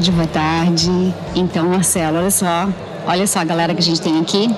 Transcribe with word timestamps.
Tarde, 0.00 0.12
boa 0.12 0.26
tarde. 0.26 1.14
Então, 1.34 1.68
Marcelo, 1.68 2.16
olha 2.16 2.30
só, 2.30 2.66
olha 3.06 3.26
só 3.26 3.40
a 3.40 3.44
galera 3.44 3.74
que 3.74 3.80
a 3.80 3.82
gente 3.82 4.00
tem 4.00 4.18
aqui. 4.18 4.48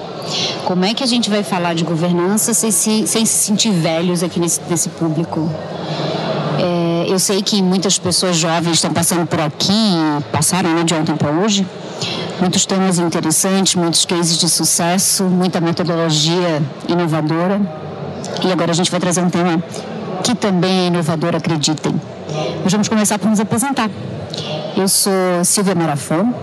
Como 0.64 0.84
é 0.84 0.94
que 0.94 1.02
a 1.02 1.06
gente 1.06 1.28
vai 1.28 1.42
falar 1.42 1.74
de 1.74 1.82
governança 1.82 2.54
sem 2.54 2.70
se, 2.70 3.08
sem 3.08 3.26
se 3.26 3.46
sentir 3.46 3.72
velhos 3.72 4.22
aqui 4.22 4.38
nesse, 4.38 4.60
nesse 4.70 4.88
público? 4.90 5.50
É, 6.60 7.06
eu 7.08 7.18
sei 7.18 7.42
que 7.42 7.60
muitas 7.60 7.98
pessoas 7.98 8.36
jovens 8.36 8.74
estão 8.74 8.92
passando 8.92 9.26
por 9.26 9.40
aqui, 9.40 9.72
passaram 10.30 10.76
né, 10.76 10.84
de 10.84 10.94
ontem 10.94 11.16
para 11.16 11.32
hoje. 11.32 11.66
Muitos 12.38 12.64
temas 12.64 13.00
interessantes, 13.00 13.74
muitos 13.74 14.04
cases 14.04 14.38
de 14.38 14.48
sucesso, 14.48 15.24
muita 15.24 15.60
metodologia 15.60 16.62
inovadora. 16.86 17.60
E 18.44 18.52
agora 18.52 18.70
a 18.70 18.74
gente 18.74 18.92
vai 18.92 19.00
trazer 19.00 19.20
um 19.20 19.28
tema 19.28 19.60
que 20.22 20.36
também 20.36 20.84
é 20.84 20.86
inovador, 20.86 21.34
acreditem. 21.34 22.00
Nós 22.62 22.70
vamos 22.70 22.88
começar 22.88 23.18
por 23.18 23.28
nos 23.28 23.40
apresentar. 23.40 23.90
Eu 24.82 24.88
sou 24.88 25.44
Silvia 25.44 25.76
Marafon, 25.76 26.34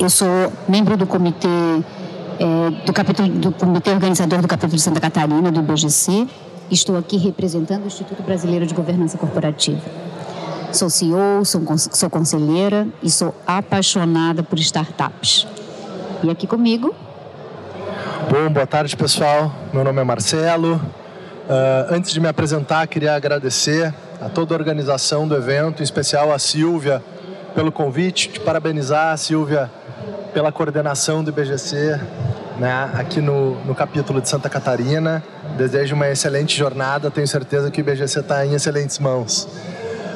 eu 0.00 0.08
sou 0.08 0.28
membro 0.68 0.96
do 0.96 1.04
comitê 1.04 1.48
é, 2.38 2.70
do, 2.86 2.92
capítulo, 2.92 3.28
do 3.28 3.50
comitê 3.50 3.90
organizador 3.90 4.40
do 4.40 4.46
capítulo 4.46 4.76
de 4.76 4.82
Santa 4.82 5.00
Catarina, 5.00 5.50
do 5.50 5.58
IBGC. 5.58 6.28
Estou 6.70 6.96
aqui 6.96 7.16
representando 7.16 7.82
o 7.82 7.86
Instituto 7.88 8.22
Brasileiro 8.22 8.64
de 8.66 8.72
Governança 8.72 9.18
Corporativa. 9.18 9.80
Sou 10.72 10.88
CEO, 10.88 11.44
sou, 11.44 11.60
sou 11.76 12.08
conselheira 12.08 12.86
e 13.02 13.10
sou 13.10 13.34
apaixonada 13.44 14.44
por 14.44 14.56
startups. 14.60 15.44
E 16.22 16.30
aqui 16.30 16.46
comigo. 16.46 16.94
Bom, 18.30 18.48
boa 18.52 18.66
tarde 18.68 18.96
pessoal. 18.96 19.52
Meu 19.72 19.82
nome 19.82 20.00
é 20.00 20.04
Marcelo. 20.04 20.76
Uh, 20.76 21.92
antes 21.94 22.12
de 22.12 22.20
me 22.20 22.28
apresentar, 22.28 22.86
queria 22.86 23.16
agradecer 23.16 23.92
a 24.20 24.28
toda 24.28 24.54
a 24.54 24.56
organização 24.56 25.26
do 25.26 25.34
evento, 25.34 25.80
em 25.80 25.82
especial 25.82 26.32
a 26.32 26.38
Silvia 26.38 27.02
pelo 27.54 27.72
convite, 27.72 28.28
te 28.28 28.40
parabenizar, 28.40 29.16
Silvia, 29.18 29.70
pela 30.32 30.52
coordenação 30.52 31.22
do 31.22 31.30
IBGC 31.30 31.98
né, 32.58 32.90
aqui 32.94 33.20
no, 33.20 33.54
no 33.64 33.74
capítulo 33.74 34.20
de 34.20 34.28
Santa 34.28 34.48
Catarina. 34.48 35.22
Desejo 35.56 35.94
uma 35.94 36.08
excelente 36.08 36.56
jornada, 36.56 37.10
tenho 37.10 37.26
certeza 37.26 37.70
que 37.70 37.80
o 37.80 37.82
IBGC 37.82 38.20
está 38.20 38.44
em 38.46 38.54
excelentes 38.54 38.98
mãos. 38.98 39.48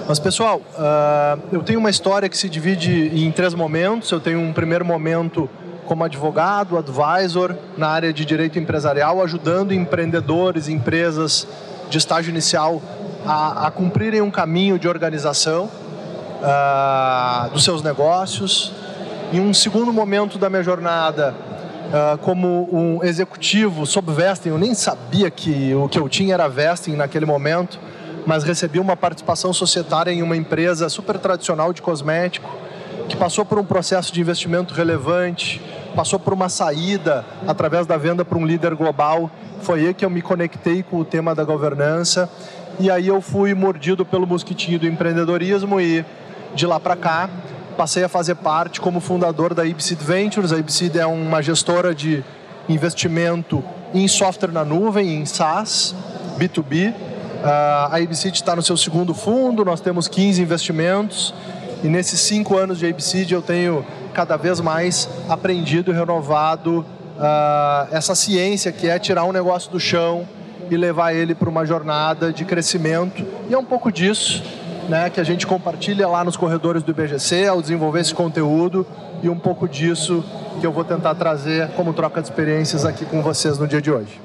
Mas, 0.07 0.19
pessoal, 0.19 0.61
uh, 0.75 1.41
eu 1.51 1.63
tenho 1.63 1.79
uma 1.79 1.89
história 1.89 2.29
que 2.29 2.37
se 2.37 2.49
divide 2.49 3.11
em 3.15 3.33
três 3.33 3.55
momentos. 3.55 4.11
Eu 4.11 4.21
tenho 4.21 4.39
um 4.39 4.53
primeiro 4.53 4.85
momento 4.85 5.49
como 5.87 6.05
advogado, 6.05 6.77
advisor 6.77 7.57
na 7.77 7.89
área 7.89 8.13
de 8.13 8.25
direito 8.25 8.59
empresarial, 8.59 9.23
ajudando 9.23 9.73
empreendedores, 9.73 10.69
empresas 10.69 11.47
de 11.89 11.97
estágio 11.97 12.31
inicial 12.31 12.83
a, 13.27 13.67
a 13.67 13.71
cumprirem 13.71 14.21
um 14.21 14.31
caminho 14.31 14.79
de 14.79 14.87
organização 14.87 15.71
uh, 16.45 17.51
dos 17.51 17.65
seus 17.65 17.83
negócios. 17.83 18.73
Em 19.33 19.41
um 19.41 19.55
segundo 19.55 19.93
momento 19.93 20.39
da 20.39 20.51
minha 20.51 20.63
jornada, 20.63 21.35
uh, 21.89 22.19
como 22.19 22.69
um 22.71 23.03
executivo 23.03 23.87
sob 23.87 24.13
vesting, 24.13 24.51
eu 24.51 24.59
nem 24.59 24.75
sabia 24.75 25.31
que 25.31 25.75
o 25.75 25.89
que 25.89 25.99
eu 25.99 26.09
tinha 26.09 26.35
era 26.35 26.47
vesting 26.49 26.95
naquele 26.95 27.27
momento, 27.27 27.81
mas 28.27 28.45
recebi 28.45 28.79
uma 28.79 28.97
participação 28.97 29.53
societária 29.53 30.11
em 30.11 30.23
uma 30.23 30.37
empresa 30.37 30.89
super 30.89 31.19
tradicional 31.19 31.73
de 31.73 31.83
cosmético, 31.83 32.49
que 33.09 33.17
passou 33.17 33.45
por 33.45 33.59
um 33.59 33.65
processo 33.65 34.13
de 34.13 34.21
investimento 34.21 34.73
relevante, 34.73 35.61
passou 35.95 36.19
por 36.19 36.33
uma 36.33 36.49
saída 36.49 37.25
através 37.47 37.87
da 37.87 37.97
venda 37.97 38.25
para 38.25 38.39
um 38.39 38.47
líder 38.47 38.75
global. 38.75 39.31
Foi 39.61 39.87
aí 39.87 39.95
que 39.95 40.05
eu 40.05 40.11
me 40.11 40.23
conectei 40.23 40.83
com 40.83 40.99
o 40.99 41.05
tema 41.05 41.35
da 41.35 41.45
governança 41.45 42.29
e 42.81 42.91
aí 42.91 43.07
eu 43.07 43.21
fui 43.21 43.55
mordido 43.55 44.05
pelo 44.05 44.27
mosquitinho 44.27 44.79
do 44.79 44.87
empreendedorismo 44.87 45.81
e 45.81 46.05
de 46.55 46.67
lá 46.67 46.79
para 46.79 46.97
cá 46.97 47.29
passei 47.75 48.05
a 48.05 48.09
fazer 48.09 48.37
parte 48.37 48.81
como 48.81 49.01
fundador 49.01 49.53
da 49.53 49.67
Ibseed 49.67 50.03
Ventures. 50.03 50.53
A 50.53 50.59
Ibseed 50.59 50.99
é 50.99 51.07
uma 51.07 51.43
gestora 51.43 51.95
de 51.95 52.25
investimento 52.69 53.63
em 53.93 54.09
software 54.09 54.53
na 54.53 54.65
nuvem, 54.65 55.17
em 55.17 55.27
SaaS, 55.27 55.95
B2B. 56.39 56.95
Ah, 57.43 57.89
a 57.93 58.01
Ibseed 58.01 58.35
está 58.35 58.57
no 58.57 58.63
seu 58.63 58.77
segundo 58.77 59.13
fundo, 59.13 59.65
nós 59.65 59.81
temos 59.81 60.09
15 60.09 60.41
investimentos 60.41 61.35
e 61.83 61.89
nesses 61.89 62.21
cinco 62.21 62.57
anos 62.57 62.79
de 62.79 62.87
Ibseed 62.87 63.33
eu 63.33 63.43
tenho 63.43 63.85
cada 64.15 64.37
vez 64.37 64.61
mais 64.61 65.09
aprendido 65.29 65.91
e 65.91 65.95
renovado 65.95 66.87
uh, 67.19 67.89
essa 67.91 68.15
ciência 68.15 68.73
que 68.73 68.89
é 68.89 68.99
tirar 68.99 69.25
um 69.25 69.33
negócio 69.33 69.71
do 69.71 69.79
chão 69.79 70.27
e 70.71 70.77
levar 70.77 71.13
ele 71.13 71.35
para 71.35 71.49
uma 71.49 71.67
jornada 71.67 72.33
de 72.33 72.45
crescimento. 72.45 73.27
E 73.51 73.53
é 73.53 73.59
um 73.59 73.65
pouco 73.65 73.93
disso 73.93 74.43
né, 74.89 75.11
que 75.11 75.21
a 75.21 75.25
gente 75.25 75.47
compartilha 75.47 76.07
lá 76.07 76.25
nos 76.25 76.37
corredores 76.37 76.83
do 76.83 76.91
IBGC 76.91 77.47
ao 77.47 77.61
desenvolver 77.61 78.01
esse 78.01 78.15
conteúdo 78.15 78.87
e 79.23 79.29
um 79.29 79.39
pouco 79.39 79.69
disso 79.69 80.23
que 80.61 80.67
eu 80.67 80.73
vou 80.73 80.85
tentar 80.85 81.15
trazer 81.15 81.69
como 81.71 81.93
troca 81.93 82.21
de 82.21 82.29
experiências 82.29 82.85
aqui 82.85 83.05
com 83.05 83.23
vocês 83.23 83.59
no 83.59 83.67
dia 83.67 83.81
de 83.81 83.91
hoje. 83.91 84.21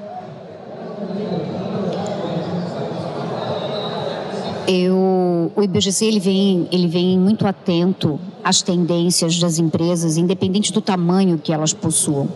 Eu, 4.68 5.50
o 5.56 5.62
IBGC 5.62 6.04
ele 6.04 6.20
vem, 6.20 6.68
ele 6.70 6.86
vem 6.86 7.18
muito 7.18 7.46
atento 7.46 8.20
às 8.44 8.62
tendências 8.62 9.38
das 9.38 9.58
empresas, 9.58 10.16
independente 10.16 10.72
do 10.72 10.80
tamanho 10.80 11.38
que 11.38 11.52
elas 11.52 11.72
possuam. 11.72 12.28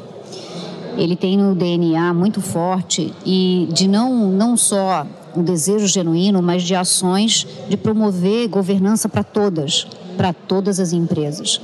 Ele 0.96 1.14
tem 1.14 1.36
no 1.36 1.54
DNA 1.54 2.12
muito 2.12 2.40
forte 2.40 3.12
e 3.24 3.68
de 3.70 3.86
não, 3.86 4.28
não 4.28 4.56
só 4.56 5.06
um 5.36 5.42
desejo 5.42 5.86
genuíno, 5.86 6.42
mas 6.42 6.62
de 6.62 6.74
ações 6.74 7.46
de 7.68 7.76
promover 7.76 8.48
governança 8.48 9.08
para 9.08 9.24
todas, 9.24 9.86
para 10.16 10.32
todas 10.32 10.78
as 10.78 10.92
empresas. 10.92 11.60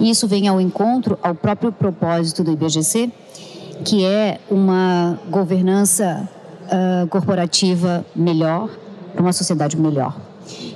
E 0.00 0.10
isso 0.10 0.26
vem 0.26 0.48
ao 0.48 0.60
encontro 0.60 1.18
ao 1.22 1.34
próprio 1.34 1.70
propósito 1.72 2.42
do 2.42 2.52
IBGC, 2.52 3.10
que 3.84 4.04
é 4.04 4.40
uma 4.50 5.18
governança 5.30 6.28
uh, 6.66 7.06
corporativa 7.08 8.04
melhor, 8.14 8.68
para 9.12 9.22
uma 9.22 9.32
sociedade 9.32 9.76
melhor. 9.76 10.16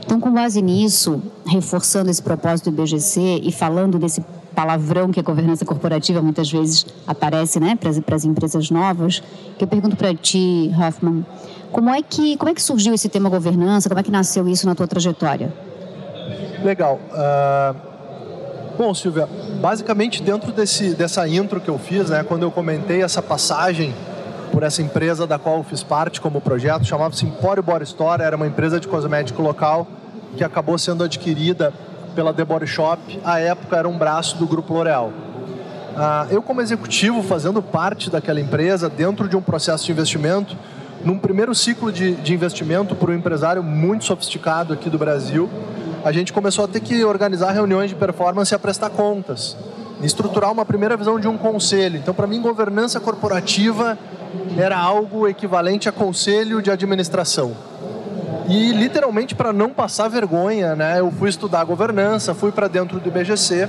Então, 0.05 0.21
com 0.21 0.33
base 0.33 0.63
nisso, 0.63 1.21
reforçando 1.47 2.11
esse 2.11 2.23
propósito 2.23 2.71
do 2.71 2.75
IBGC 2.75 3.41
e 3.43 3.51
falando 3.51 3.99
desse 3.99 4.25
palavrão 4.57 5.13
que 5.13 5.21
a 5.21 5.23
governança 5.23 5.67
corporativa 5.67 6.23
muitas 6.23 6.51
vezes 6.51 6.87
aparece 7.07 7.61
né, 7.61 7.77
para 7.77 8.17
as 8.17 8.25
empresas 8.25 8.71
novas, 8.71 9.23
que 9.59 9.63
eu 9.63 9.69
pergunto 9.69 9.95
para 9.97 10.15
ti, 10.15 10.73
Hoffman, 10.75 11.27
como 11.71 11.91
é 11.91 12.01
que 12.01 12.39
como 12.39 12.51
é 12.51 12.55
que 12.55 12.63
surgiu 12.63 12.95
esse 12.95 13.09
tema 13.11 13.29
governança? 13.29 13.87
Como 13.91 14.01
é 14.01 14.03
que 14.03 14.11
nasceu 14.11 14.49
isso 14.49 14.67
na 14.67 14.75
tua 14.75 14.87
trajetória? 14.87 15.53
Legal. 16.65 16.99
Uh, 17.13 17.77
bom, 18.79 18.95
Silvia, 18.95 19.29
basicamente 19.61 20.23
dentro 20.23 20.51
desse 20.53 20.95
dessa 20.95 21.29
intro 21.29 21.61
que 21.61 21.69
eu 21.69 21.79
fiz, 21.79 22.09
né, 22.09 22.25
quando 22.25 22.45
eu 22.45 22.51
comentei 22.51 23.03
essa 23.03 23.21
passagem 23.21 23.95
por 24.51 24.63
essa 24.63 24.81
empresa 24.81 25.27
da 25.27 25.39
qual 25.39 25.59
eu 25.59 25.65
fiz 25.65 25.83
parte 25.83 26.19
como 26.19 26.41
projeto, 26.41 26.85
chamava-se 26.85 27.27
Empório 27.27 27.63
Bora 27.63 27.85
Store, 27.85 28.23
era 28.23 28.37
uma 28.37 28.47
empresa 28.47 28.81
de 28.81 28.89
cosmético 28.89 29.43
local 29.43 29.87
que 30.35 30.43
acabou 30.43 30.79
sendo 30.79 31.05
adquirida 31.05 31.75
pela 32.17 32.33
The 32.33 32.45
Body 32.45 32.67
Shop. 32.67 33.21
À 33.23 33.39
época 33.39 33.77
era 33.77 33.87
um 33.87 33.97
braço 33.97 34.39
do 34.39 34.47
Grupo 34.47 34.73
L'Oréal. 34.73 35.09
Uh, 35.09 36.33
eu 36.33 36.43
como 36.43 36.63
executivo, 36.63 37.23
fazendo 37.23 37.63
parte 37.63 38.11
daquela 38.11 38.41
empresa, 38.41 38.89
dentro 38.89 39.29
de 39.29 39.37
um 39.37 39.43
processo 39.43 39.85
de 39.85 39.93
investimento, 39.93 40.57
num 41.05 41.19
primeiro 41.19 41.55
ciclo 41.55 41.93
de, 41.93 42.15
de 42.15 42.35
investimento 42.35 42.95
por 42.95 43.11
um 43.11 43.15
empresário 43.15 43.63
muito 43.63 44.05
sofisticado 44.05 44.73
aqui 44.73 44.89
do 44.89 44.99
Brasil, 44.99 45.49
a 46.03 46.11
gente 46.11 46.33
começou 46.33 46.65
a 46.65 46.69
ter 46.69 46.81
que 46.81 47.05
organizar 47.05 47.53
reuniões 47.53 47.91
de 47.91 47.97
performance 47.97 48.53
e 48.53 48.55
a 48.55 48.59
prestar 48.59 48.91
contas, 48.91 49.57
estruturar 50.03 50.51
uma 50.51 50.65
primeira 50.65 50.97
visão 50.97 51.21
de 51.21 51.29
um 51.29 51.37
conselho. 51.37 51.97
Então, 51.99 52.15
para 52.15 52.27
mim, 52.27 52.41
governança 52.41 52.99
corporativa 52.99 53.99
era 54.57 54.79
algo 54.79 55.29
equivalente 55.29 55.89
a 55.89 55.93
conselho 55.93 56.63
de 56.63 56.71
administração. 56.71 57.76
E 58.49 58.73
literalmente 58.73 59.35
para 59.35 59.53
não 59.53 59.71
passar 59.71 60.09
vergonha, 60.09 60.77
né, 60.77 61.01
eu 61.01 61.11
fui 61.11 61.29
estudar 61.29 61.65
governança, 61.65 62.33
fui 62.33 62.53
para 62.53 62.69
dentro 62.69 63.01
do 63.01 63.09
IBGC 63.09 63.69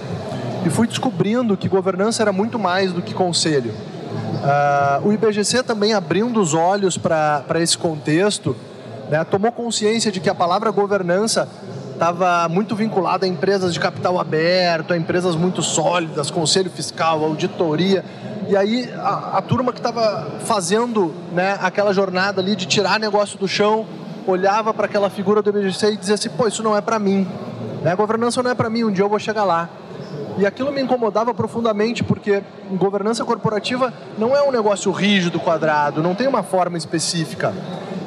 e 0.65 0.69
fui 0.69 0.87
descobrindo 0.87 1.57
que 1.57 1.67
governança 1.67 2.21
era 2.21 2.31
muito 2.31 2.59
mais 2.59 2.93
do 2.93 3.01
que 3.01 3.13
conselho. 3.13 3.71
Uh, 3.71 5.07
o 5.07 5.13
IBGC 5.13 5.63
também 5.63 5.93
abrindo 5.93 6.39
os 6.39 6.53
olhos 6.53 6.95
para 6.95 7.43
esse 7.55 7.77
contexto, 7.77 8.55
né, 9.09 9.23
tomou 9.23 9.51
consciência 9.51 10.11
de 10.11 10.19
que 10.19 10.29
a 10.29 10.35
palavra 10.35 10.69
governança 10.69 11.49
estava 11.93 12.47
muito 12.47 12.75
vinculada 12.75 13.25
a 13.25 13.29
empresas 13.29 13.73
de 13.73 13.79
capital 13.79 14.19
aberto, 14.19 14.93
a 14.93 14.97
empresas 14.97 15.35
muito 15.35 15.63
sólidas, 15.63 16.29
conselho 16.29 16.69
fiscal, 16.69 17.23
auditoria. 17.23 18.05
E 18.47 18.55
aí 18.55 18.87
a, 18.95 19.39
a 19.39 19.41
turma 19.41 19.73
que 19.73 19.79
estava 19.79 20.27
fazendo 20.41 21.11
né, 21.33 21.57
aquela 21.59 21.91
jornada 21.91 22.39
ali 22.39 22.55
de 22.55 22.67
tirar 22.67 22.99
negócio 22.99 23.39
do 23.39 23.47
chão, 23.47 23.87
olhava 24.31 24.73
para 24.73 24.85
aquela 24.85 25.09
figura 25.09 25.41
do 25.41 25.49
IBGC 25.49 25.93
e 25.93 25.97
dizia 25.97 26.15
assim, 26.15 26.29
pô, 26.29 26.47
isso 26.47 26.61
não 26.61 26.75
é 26.75 26.81
para 26.81 26.99
mim. 26.99 27.27
Né? 27.81 27.91
A 27.91 27.95
governança 27.95 28.41
não 28.43 28.51
é 28.51 28.55
para 28.55 28.69
mim, 28.69 28.83
um 28.83 28.91
dia 28.91 29.03
eu 29.03 29.09
vou 29.09 29.19
chegar 29.19 29.43
lá. 29.43 29.69
E 30.37 30.45
aquilo 30.45 30.71
me 30.71 30.81
incomodava 30.81 31.33
profundamente, 31.33 32.03
porque 32.03 32.43
governança 32.71 33.25
corporativa 33.25 33.91
não 34.17 34.35
é 34.35 34.43
um 34.43 34.51
negócio 34.51 34.91
rígido, 34.91 35.39
quadrado, 35.39 36.03
não 36.03 36.13
tem 36.13 36.27
uma 36.27 36.43
forma 36.43 36.77
específica. 36.77 37.53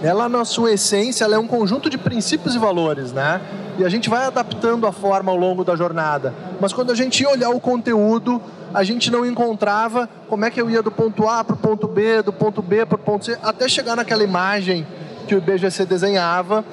Ela, 0.03 0.29
na 0.29 0.45
sua 0.45 0.73
essência, 0.73 1.25
é 1.25 1.39
um 1.39 1.47
conjunto 1.47 1.91
de 1.91 1.99
princípios 1.99 2.55
e 2.55 2.59
valores, 2.59 3.13
né? 3.13 3.41
E 3.79 3.85
a 3.85 3.89
gente 3.89 4.09
vai 4.09 4.25
adaptando 4.25 4.87
a 4.87 4.93
forma 4.93 5.31
ao 5.31 5.37
longo 5.37 5.65
da 5.65 5.75
jornada. 5.75 6.33
Mas 6.61 6.73
quando 6.73 6.93
a 6.93 6.95
gente 6.95 7.23
ia 7.23 7.29
olhar 7.29 7.51
o 7.51 7.61
conteúdo, 7.61 8.41
a 8.73 8.85
gente 8.85 9.11
não 9.11 9.27
encontrava 9.27 10.09
como 10.29 10.45
é 10.45 10.51
que 10.51 10.61
eu 10.61 10.71
ia 10.71 10.83
do 10.83 10.91
ponto 10.91 11.29
A 11.29 11.43
para 11.43 11.55
o 11.55 11.59
ponto 11.59 11.89
B, 11.89 12.23
do 12.23 12.33
ponto 12.33 12.63
B 12.63 12.87
para 12.87 12.95
o 12.95 12.99
ponto 12.99 13.25
C, 13.25 13.37
até 13.43 13.69
chegar 13.69 13.97
naquela 13.97 14.23
imagem 14.23 14.87
que 15.31 15.35
o 15.37 15.39
IBGC 15.39 15.85
desenhava 15.85 16.65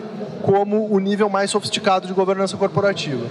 como 0.41 0.91
o 0.91 0.97
nível 0.97 1.29
mais 1.29 1.51
sofisticado 1.51 2.07
de 2.07 2.13
governança 2.13 2.57
corporativa. 2.57 3.23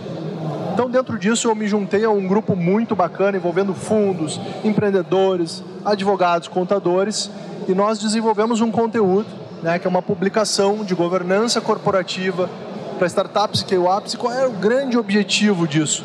Então, 0.72 0.88
dentro 0.88 1.18
disso, 1.18 1.48
eu 1.48 1.54
me 1.56 1.66
juntei 1.66 2.04
a 2.04 2.10
um 2.10 2.28
grupo 2.28 2.54
muito 2.54 2.94
bacana 2.94 3.36
envolvendo 3.36 3.74
fundos, 3.74 4.40
empreendedores, 4.62 5.64
advogados, 5.84 6.46
contadores, 6.46 7.28
e 7.66 7.74
nós 7.74 7.98
desenvolvemos 7.98 8.60
um 8.60 8.70
conteúdo, 8.70 9.26
né, 9.64 9.80
que 9.80 9.86
é 9.88 9.90
uma 9.90 10.00
publicação 10.00 10.84
de 10.84 10.94
governança 10.94 11.60
corporativa 11.60 12.48
para 12.96 13.08
startups, 13.08 13.62
scale-ups. 13.62 14.14
E 14.14 14.16
qual 14.16 14.32
é 14.32 14.46
o 14.46 14.52
grande 14.52 14.96
objetivo 14.96 15.66
disso? 15.66 16.04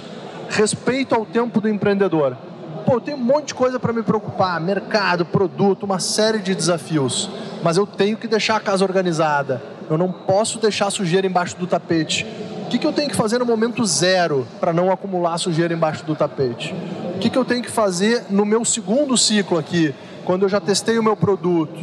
Respeito 0.49 1.13
ao 1.13 1.27
tempo 1.27 1.61
do 1.61 1.69
empreendedor. 1.69 2.35
Pô, 2.85 2.93
eu 2.93 3.01
tenho 3.01 3.17
um 3.17 3.21
monte 3.21 3.47
de 3.47 3.53
coisa 3.53 3.79
para 3.79 3.93
me 3.93 4.03
preocupar, 4.03 4.59
mercado, 4.59 5.25
produto, 5.25 5.83
uma 5.83 5.99
série 5.99 6.39
de 6.39 6.55
desafios, 6.55 7.29
mas 7.63 7.77
eu 7.77 7.85
tenho 7.85 8.17
que 8.17 8.27
deixar 8.27 8.55
a 8.55 8.59
casa 8.59 8.83
organizada. 8.83 9.61
Eu 9.89 9.97
não 9.97 10.11
posso 10.11 10.59
deixar 10.59 10.89
sujeira 10.89 11.27
embaixo 11.27 11.57
do 11.57 11.67
tapete 11.67 12.25
que, 12.71 12.79
que 12.79 12.87
eu 12.87 12.93
tenho 12.93 13.09
que 13.09 13.15
fazer 13.15 13.37
no 13.37 13.45
momento 13.45 13.85
zero 13.85 14.47
para 14.59 14.71
não 14.71 14.89
acumular 14.91 15.37
sujeira 15.37 15.73
embaixo 15.73 16.05
do 16.05 16.15
tapete? 16.15 16.73
O 17.15 17.19
que, 17.19 17.29
que 17.29 17.37
eu 17.37 17.43
tenho 17.43 17.61
que 17.61 17.69
fazer 17.69 18.23
no 18.29 18.45
meu 18.45 18.63
segundo 18.63 19.17
ciclo 19.17 19.57
aqui, 19.57 19.93
quando 20.23 20.43
eu 20.43 20.49
já 20.49 20.61
testei 20.61 20.97
o 20.97 21.03
meu 21.03 21.17
produto? 21.17 21.77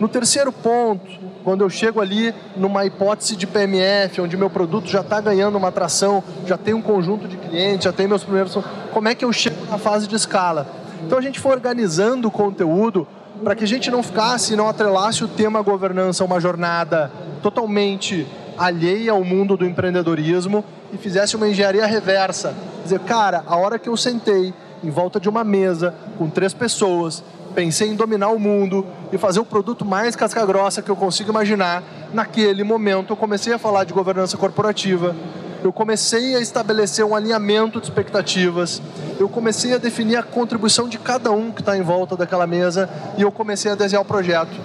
No 0.00 0.08
terceiro 0.08 0.50
ponto, 0.50 1.10
quando 1.44 1.62
eu 1.62 1.70
chego 1.70 2.00
ali 2.00 2.34
numa 2.56 2.84
hipótese 2.84 3.36
de 3.36 3.46
PMF, 3.46 4.20
onde 4.20 4.36
meu 4.36 4.50
produto 4.50 4.88
já 4.88 5.00
está 5.00 5.20
ganhando 5.20 5.56
uma 5.56 5.68
atração, 5.68 6.22
já 6.46 6.56
tem 6.56 6.74
um 6.74 6.82
conjunto 6.82 7.26
de 7.26 7.36
clientes, 7.36 7.84
já 7.84 7.92
tem 7.92 8.06
meus 8.06 8.22
primeiros. 8.22 8.56
Como 8.92 9.08
é 9.08 9.14
que 9.14 9.24
eu 9.24 9.32
chego 9.32 9.64
na 9.70 9.78
fase 9.78 10.06
de 10.06 10.16
escala? 10.16 10.66
Então 11.04 11.18
a 11.18 11.22
gente 11.22 11.40
foi 11.40 11.52
organizando 11.52 12.28
o 12.28 12.30
conteúdo 12.30 13.06
para 13.42 13.54
que 13.54 13.64
a 13.64 13.66
gente 13.66 13.90
não 13.90 14.02
ficasse, 14.02 14.54
não 14.54 14.68
atrelasse 14.68 15.24
o 15.24 15.28
tema 15.28 15.62
governança 15.62 16.22
a 16.22 16.26
uma 16.26 16.40
jornada 16.40 17.10
totalmente 17.42 18.26
alheia 18.58 19.12
ao 19.12 19.24
mundo 19.24 19.56
do 19.56 19.64
empreendedorismo 19.64 20.62
e 20.92 20.98
fizesse 20.98 21.36
uma 21.36 21.48
engenharia 21.48 21.86
reversa. 21.86 22.54
Dizer, 22.82 23.00
cara, 23.00 23.42
a 23.46 23.56
hora 23.56 23.78
que 23.78 23.88
eu 23.88 23.96
sentei 23.96 24.52
em 24.82 24.90
volta 24.90 25.18
de 25.18 25.28
uma 25.28 25.44
mesa 25.44 25.94
com 26.18 26.28
três 26.28 26.52
pessoas, 26.52 27.22
pensei 27.54 27.88
em 27.88 27.94
dominar 27.94 28.28
o 28.28 28.38
mundo 28.38 28.86
e 29.12 29.18
fazer 29.18 29.40
o 29.40 29.44
produto 29.44 29.84
mais 29.84 30.16
casca-grossa 30.16 30.82
que 30.82 30.90
eu 30.90 30.96
consigo 30.96 31.30
imaginar, 31.30 31.82
naquele 32.12 32.64
momento 32.64 33.12
eu 33.12 33.16
comecei 33.16 33.52
a 33.52 33.58
falar 33.58 33.84
de 33.84 33.92
governança 33.92 34.36
corporativa, 34.36 35.14
eu 35.62 35.72
comecei 35.72 36.34
a 36.36 36.40
estabelecer 36.40 37.04
um 37.04 37.14
alinhamento 37.14 37.80
de 37.80 37.86
expectativas, 37.86 38.80
eu 39.18 39.28
comecei 39.28 39.74
a 39.74 39.78
definir 39.78 40.16
a 40.16 40.22
contribuição 40.22 40.88
de 40.88 40.98
cada 40.98 41.30
um 41.30 41.50
que 41.50 41.60
está 41.60 41.76
em 41.76 41.82
volta 41.82 42.16
daquela 42.16 42.46
mesa 42.46 42.88
e 43.18 43.22
eu 43.22 43.30
comecei 43.30 43.70
a 43.70 43.74
desenhar 43.74 44.02
o 44.02 44.06
projeto. 44.06 44.56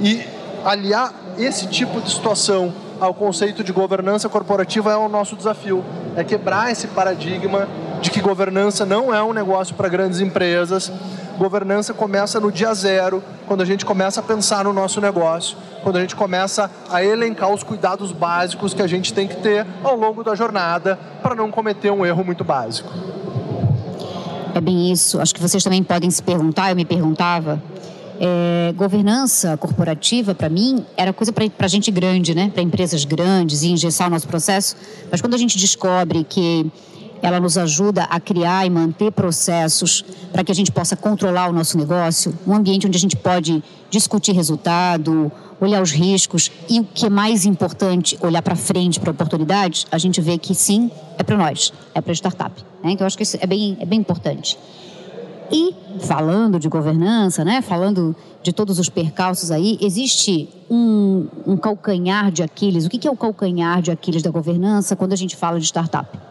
E 0.00 0.22
aliar 0.64 1.12
esse 1.38 1.66
tipo 1.66 2.00
de 2.00 2.10
situação 2.10 2.72
ao 3.00 3.14
conceito 3.14 3.64
de 3.64 3.72
governança 3.72 4.28
corporativa 4.28 4.92
é 4.92 4.96
o 4.96 5.08
nosso 5.08 5.34
desafio. 5.34 5.84
É 6.14 6.22
quebrar 6.22 6.70
esse 6.70 6.86
paradigma 6.88 7.66
de 8.00 8.10
que 8.10 8.20
governança 8.20 8.84
não 8.84 9.12
é 9.14 9.22
um 9.22 9.32
negócio 9.32 9.74
para 9.74 9.88
grandes 9.88 10.20
empresas. 10.20 10.92
Governança 11.40 11.94
começa 11.94 12.38
no 12.38 12.52
dia 12.52 12.74
zero, 12.74 13.24
quando 13.46 13.62
a 13.62 13.64
gente 13.64 13.82
começa 13.82 14.20
a 14.20 14.22
pensar 14.22 14.64
no 14.64 14.74
nosso 14.74 15.00
negócio, 15.00 15.56
quando 15.82 15.96
a 15.96 16.00
gente 16.02 16.14
começa 16.14 16.70
a 16.90 17.02
elencar 17.02 17.50
os 17.50 17.62
cuidados 17.62 18.12
básicos 18.12 18.74
que 18.74 18.82
a 18.82 18.86
gente 18.86 19.14
tem 19.14 19.26
que 19.26 19.36
ter 19.36 19.66
ao 19.82 19.96
longo 19.96 20.22
da 20.22 20.34
jornada 20.34 20.98
para 21.22 21.34
não 21.34 21.50
cometer 21.50 21.90
um 21.90 22.04
erro 22.04 22.22
muito 22.22 22.44
básico. 22.44 22.92
É 24.54 24.60
bem 24.60 24.92
isso. 24.92 25.18
Acho 25.18 25.34
que 25.34 25.40
vocês 25.40 25.64
também 25.64 25.82
podem 25.82 26.10
se 26.10 26.22
perguntar, 26.22 26.72
eu 26.72 26.76
me 26.76 26.84
perguntava, 26.84 27.58
é, 28.20 28.74
governança 28.76 29.56
corporativa, 29.56 30.34
para 30.34 30.50
mim, 30.50 30.84
era 30.94 31.10
coisa 31.10 31.32
para 31.32 31.68
gente 31.68 31.90
grande, 31.90 32.34
né? 32.34 32.50
Para 32.52 32.62
empresas 32.62 33.06
grandes 33.06 33.62
e 33.62 33.68
engessar 33.68 34.08
o 34.08 34.10
nosso 34.10 34.28
processo. 34.28 34.76
Mas 35.10 35.22
quando 35.22 35.32
a 35.32 35.38
gente 35.38 35.56
descobre 35.56 36.22
que 36.22 36.70
ela 37.22 37.38
nos 37.40 37.58
ajuda 37.58 38.04
a 38.04 38.18
criar 38.18 38.66
e 38.66 38.70
manter 38.70 39.12
processos 39.12 40.04
para 40.32 40.42
que 40.44 40.50
a 40.50 40.54
gente 40.54 40.72
possa 40.72 40.96
controlar 40.96 41.48
o 41.48 41.52
nosso 41.52 41.76
negócio, 41.76 42.32
um 42.46 42.54
ambiente 42.54 42.86
onde 42.86 42.96
a 42.96 43.00
gente 43.00 43.16
pode 43.16 43.62
discutir 43.90 44.32
resultado, 44.32 45.30
olhar 45.60 45.82
os 45.82 45.90
riscos 45.90 46.50
e 46.68 46.80
o 46.80 46.84
que 46.84 47.06
é 47.06 47.10
mais 47.10 47.44
importante, 47.44 48.18
olhar 48.22 48.42
para 48.42 48.56
frente 48.56 48.98
para 48.98 49.10
oportunidades, 49.10 49.86
a 49.92 49.98
gente 49.98 50.20
vê 50.20 50.38
que 50.38 50.54
sim, 50.54 50.90
é 51.18 51.22
para 51.22 51.36
nós, 51.36 51.72
é 51.94 52.00
para 52.00 52.12
startup. 52.14 52.64
Né? 52.82 52.92
Então, 52.92 53.06
acho 53.06 53.16
que 53.16 53.22
isso 53.22 53.36
é 53.40 53.46
bem, 53.46 53.76
é 53.80 53.84
bem 53.84 53.98
importante. 53.98 54.58
E 55.52 55.74
falando 56.00 56.60
de 56.60 56.68
governança, 56.68 57.44
né, 57.44 57.60
falando 57.60 58.14
de 58.40 58.52
todos 58.52 58.78
os 58.78 58.88
percalços 58.88 59.50
aí, 59.50 59.76
existe 59.82 60.48
um, 60.70 61.26
um 61.44 61.56
calcanhar 61.56 62.30
de 62.30 62.42
Aquiles. 62.42 62.86
O 62.86 62.88
que 62.88 63.06
é 63.06 63.10
o 63.10 63.16
calcanhar 63.16 63.82
de 63.82 63.90
Aquiles 63.90 64.22
da 64.22 64.30
governança 64.30 64.94
quando 64.94 65.12
a 65.12 65.16
gente 65.16 65.34
fala 65.34 65.58
de 65.58 65.66
startup? 65.66 66.29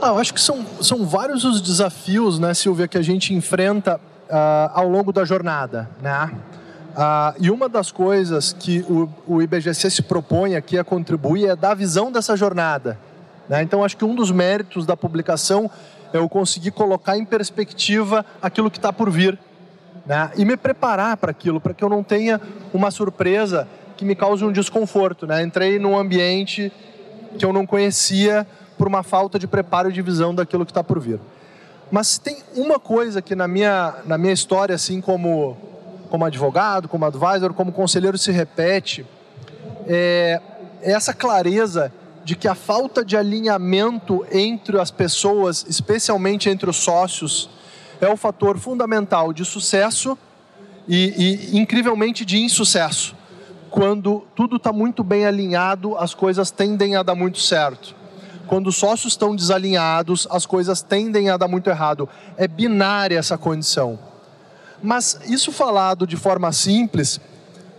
Ah, 0.00 0.08
eu 0.08 0.18
acho 0.18 0.32
que 0.32 0.40
são, 0.40 0.64
são 0.80 1.06
vários 1.06 1.44
os 1.44 1.60
desafios, 1.60 2.38
né, 2.38 2.54
Silvia, 2.54 2.86
que 2.86 2.96
a 2.96 3.02
gente 3.02 3.34
enfrenta 3.34 3.96
uh, 3.96 4.70
ao 4.72 4.88
longo 4.88 5.12
da 5.12 5.24
jornada, 5.24 5.90
né? 6.00 6.30
Uh, 6.90 7.34
e 7.38 7.50
uma 7.50 7.68
das 7.68 7.92
coisas 7.92 8.52
que 8.52 8.84
o, 8.88 9.08
o 9.26 9.42
IBGC 9.42 9.90
se 9.90 10.02
propõe 10.02 10.56
aqui 10.56 10.76
a 10.78 10.82
contribuir 10.82 11.48
é 11.48 11.54
dar 11.54 11.74
visão 11.74 12.10
dessa 12.10 12.36
jornada. 12.36 12.98
Né? 13.48 13.62
Então, 13.62 13.84
acho 13.84 13.96
que 13.96 14.04
um 14.04 14.14
dos 14.16 14.32
méritos 14.32 14.84
da 14.84 14.96
publicação 14.96 15.70
eu 16.12 16.28
conseguir 16.28 16.72
colocar 16.72 17.16
em 17.16 17.24
perspectiva 17.24 18.24
aquilo 18.42 18.70
que 18.70 18.78
está 18.78 18.92
por 18.92 19.10
vir. 19.10 19.38
Né? 20.06 20.30
E 20.36 20.44
me 20.44 20.56
preparar 20.56 21.16
para 21.16 21.30
aquilo, 21.30 21.60
para 21.60 21.72
que 21.72 21.84
eu 21.84 21.88
não 21.88 22.02
tenha 22.02 22.40
uma 22.72 22.90
surpresa 22.90 23.68
que 23.96 24.04
me 24.04 24.16
cause 24.16 24.44
um 24.44 24.50
desconforto. 24.50 25.24
Né? 25.26 25.42
Entrei 25.42 25.78
num 25.78 25.96
ambiente 25.96 26.72
que 27.38 27.44
eu 27.44 27.52
não 27.52 27.64
conhecia 27.64 28.46
por 28.78 28.86
uma 28.86 29.02
falta 29.02 29.38
de 29.38 29.46
preparo 29.46 29.90
e 29.90 29.92
de 29.92 30.00
visão 30.00 30.34
daquilo 30.34 30.64
que 30.64 30.70
está 30.70 30.82
por 30.82 31.00
vir. 31.00 31.20
Mas 31.90 32.16
tem 32.16 32.38
uma 32.54 32.78
coisa 32.78 33.20
que 33.20 33.34
na 33.34 33.48
minha, 33.48 33.96
na 34.06 34.16
minha 34.16 34.32
história, 34.32 34.74
assim 34.74 35.00
como, 35.00 35.56
como 36.08 36.24
advogado, 36.24 36.88
como 36.88 37.04
advisor, 37.04 37.52
como 37.52 37.72
conselheiro, 37.72 38.16
se 38.16 38.30
repete, 38.30 39.04
é, 39.86 40.40
é 40.80 40.92
essa 40.92 41.12
clareza 41.12 41.92
de 42.24 42.36
que 42.36 42.46
a 42.46 42.54
falta 42.54 43.04
de 43.04 43.16
alinhamento 43.16 44.24
entre 44.30 44.78
as 44.78 44.90
pessoas, 44.90 45.64
especialmente 45.66 46.48
entre 46.50 46.68
os 46.68 46.76
sócios, 46.76 47.48
é 48.00 48.08
o 48.08 48.16
fator 48.16 48.58
fundamental 48.58 49.32
de 49.32 49.44
sucesso 49.44 50.16
e, 50.86 51.50
e 51.52 51.58
incrivelmente 51.58 52.24
de 52.24 52.38
insucesso. 52.38 53.16
Quando 53.70 54.26
tudo 54.34 54.56
está 54.56 54.72
muito 54.72 55.02
bem 55.02 55.24
alinhado, 55.24 55.96
as 55.96 56.14
coisas 56.14 56.50
tendem 56.50 56.96
a 56.96 57.02
dar 57.02 57.14
muito 57.14 57.38
certo. 57.38 57.94
Quando 58.48 58.68
os 58.68 58.76
sócios 58.76 59.12
estão 59.12 59.36
desalinhados, 59.36 60.26
as 60.30 60.46
coisas 60.46 60.80
tendem 60.80 61.28
a 61.28 61.36
dar 61.36 61.46
muito 61.46 61.68
errado. 61.68 62.08
É 62.34 62.48
binária 62.48 63.18
essa 63.18 63.36
condição. 63.36 63.98
Mas 64.82 65.20
isso 65.26 65.52
falado 65.52 66.06
de 66.06 66.16
forma 66.16 66.50
simples, 66.50 67.20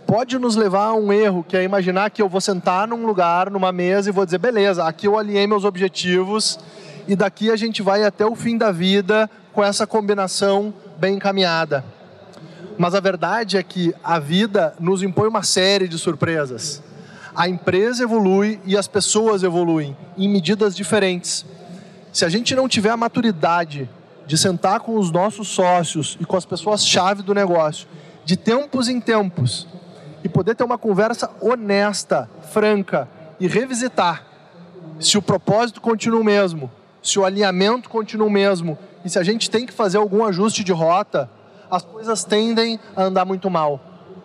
pode 0.06 0.38
nos 0.38 0.54
levar 0.54 0.86
a 0.86 0.94
um 0.94 1.12
erro, 1.12 1.44
que 1.46 1.56
é 1.56 1.64
imaginar 1.64 2.10
que 2.10 2.22
eu 2.22 2.28
vou 2.28 2.40
sentar 2.40 2.86
num 2.86 3.04
lugar, 3.04 3.50
numa 3.50 3.72
mesa 3.72 4.08
e 4.08 4.12
vou 4.12 4.24
dizer, 4.24 4.38
beleza, 4.38 4.84
aqui 4.84 5.08
eu 5.08 5.18
alinhei 5.18 5.44
meus 5.44 5.64
objetivos 5.64 6.58
e 7.08 7.16
daqui 7.16 7.50
a 7.50 7.56
gente 7.56 7.82
vai 7.82 8.04
até 8.04 8.24
o 8.24 8.36
fim 8.36 8.56
da 8.56 8.70
vida 8.70 9.28
com 9.52 9.64
essa 9.64 9.88
combinação 9.88 10.72
bem 10.98 11.16
encaminhada. 11.16 11.84
Mas 12.78 12.94
a 12.94 13.00
verdade 13.00 13.56
é 13.56 13.62
que 13.62 13.92
a 14.04 14.20
vida 14.20 14.72
nos 14.78 15.02
impõe 15.02 15.26
uma 15.26 15.42
série 15.42 15.88
de 15.88 15.98
surpresas. 15.98 16.80
A 17.40 17.48
empresa 17.48 18.02
evolui 18.02 18.60
e 18.66 18.76
as 18.76 18.86
pessoas 18.86 19.42
evoluem 19.42 19.96
em 20.18 20.28
medidas 20.28 20.76
diferentes. 20.76 21.46
Se 22.12 22.26
a 22.26 22.28
gente 22.28 22.54
não 22.54 22.68
tiver 22.68 22.90
a 22.90 22.98
maturidade 22.98 23.88
de 24.26 24.36
sentar 24.36 24.80
com 24.80 24.98
os 24.98 25.10
nossos 25.10 25.48
sócios 25.48 26.18
e 26.20 26.26
com 26.26 26.36
as 26.36 26.44
pessoas-chave 26.44 27.22
do 27.22 27.32
negócio, 27.32 27.88
de 28.26 28.36
tempos 28.36 28.90
em 28.90 29.00
tempos, 29.00 29.66
e 30.22 30.28
poder 30.28 30.54
ter 30.54 30.64
uma 30.64 30.76
conversa 30.76 31.30
honesta, 31.40 32.28
franca 32.50 33.08
e 33.40 33.46
revisitar 33.46 34.22
se 34.98 35.16
o 35.16 35.22
propósito 35.22 35.80
continua 35.80 36.20
o 36.20 36.24
mesmo, 36.24 36.70
se 37.02 37.18
o 37.18 37.24
alinhamento 37.24 37.88
continua 37.88 38.26
o 38.26 38.30
mesmo 38.30 38.78
e 39.02 39.08
se 39.08 39.18
a 39.18 39.22
gente 39.22 39.48
tem 39.48 39.64
que 39.64 39.72
fazer 39.72 39.96
algum 39.96 40.26
ajuste 40.26 40.62
de 40.62 40.72
rota, 40.72 41.30
as 41.70 41.82
coisas 41.82 42.22
tendem 42.22 42.78
a 42.94 43.04
andar 43.04 43.24
muito 43.24 43.48
mal. 43.48 43.80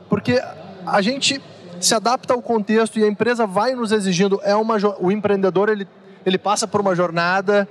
Porque 0.09 0.43
a 0.85 1.01
gente 1.01 1.41
se 1.85 1.95
adapta 1.95 2.33
ao 2.33 2.41
contexto 2.41 2.99
e 2.99 3.03
a 3.03 3.07
empresa 3.07 3.45
vai 3.45 3.75
nos 3.75 3.91
exigindo, 3.91 4.39
é 4.43 4.55
uma 4.55 4.77
o 4.99 5.11
empreendedor 5.11 5.69
ele 5.69 5.87
ele 6.25 6.37
passa 6.37 6.67
por 6.67 6.81
uma 6.81 6.95
jornada 6.95 7.67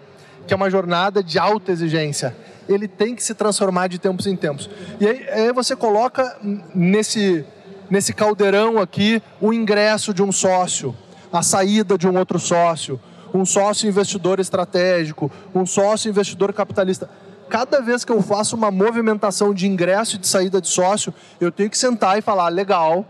que 0.46 0.52
é 0.52 0.56
uma 0.56 0.70
jornada 0.70 1.22
de 1.22 1.38
alta 1.38 1.72
exigência. 1.72 2.36
Ele 2.68 2.86
tem 2.86 3.14
que 3.14 3.22
se 3.22 3.34
transformar 3.34 3.88
de 3.88 3.98
tempos 3.98 4.26
em 4.26 4.36
tempos. 4.36 4.68
E 5.00 5.06
aí, 5.06 5.28
aí 5.28 5.52
você 5.52 5.74
coloca 5.74 6.36
nesse 6.74 7.44
nesse 7.90 8.12
caldeirão 8.12 8.78
aqui 8.78 9.22
o 9.40 9.52
ingresso 9.52 10.14
de 10.14 10.22
um 10.22 10.32
sócio. 10.32 10.94
a 11.32 11.42
saída 11.42 11.98
de 11.98 12.06
um 12.06 12.16
outro 12.16 12.38
sócio, 12.38 13.00
um 13.34 13.44
sócio 13.44 13.88
investidor 13.88 14.38
estratégico, 14.38 15.30
um 15.52 15.66
sócio 15.66 16.08
investidor 16.08 16.52
capitalista. 16.52 17.10
Cada 17.48 17.80
vez 17.80 18.04
que 18.04 18.12
eu 18.12 18.22
faço 18.22 18.54
uma 18.54 18.70
movimentação 18.70 19.52
de 19.52 19.66
ingresso 19.66 20.14
e 20.14 20.18
de 20.18 20.28
saída 20.28 20.60
de 20.60 20.68
sócio, 20.68 21.12
eu 21.40 21.50
tenho 21.50 21.68
que 21.68 21.76
sentar 21.76 22.16
e 22.16 22.22
falar: 22.22 22.48
legal, 22.48 23.04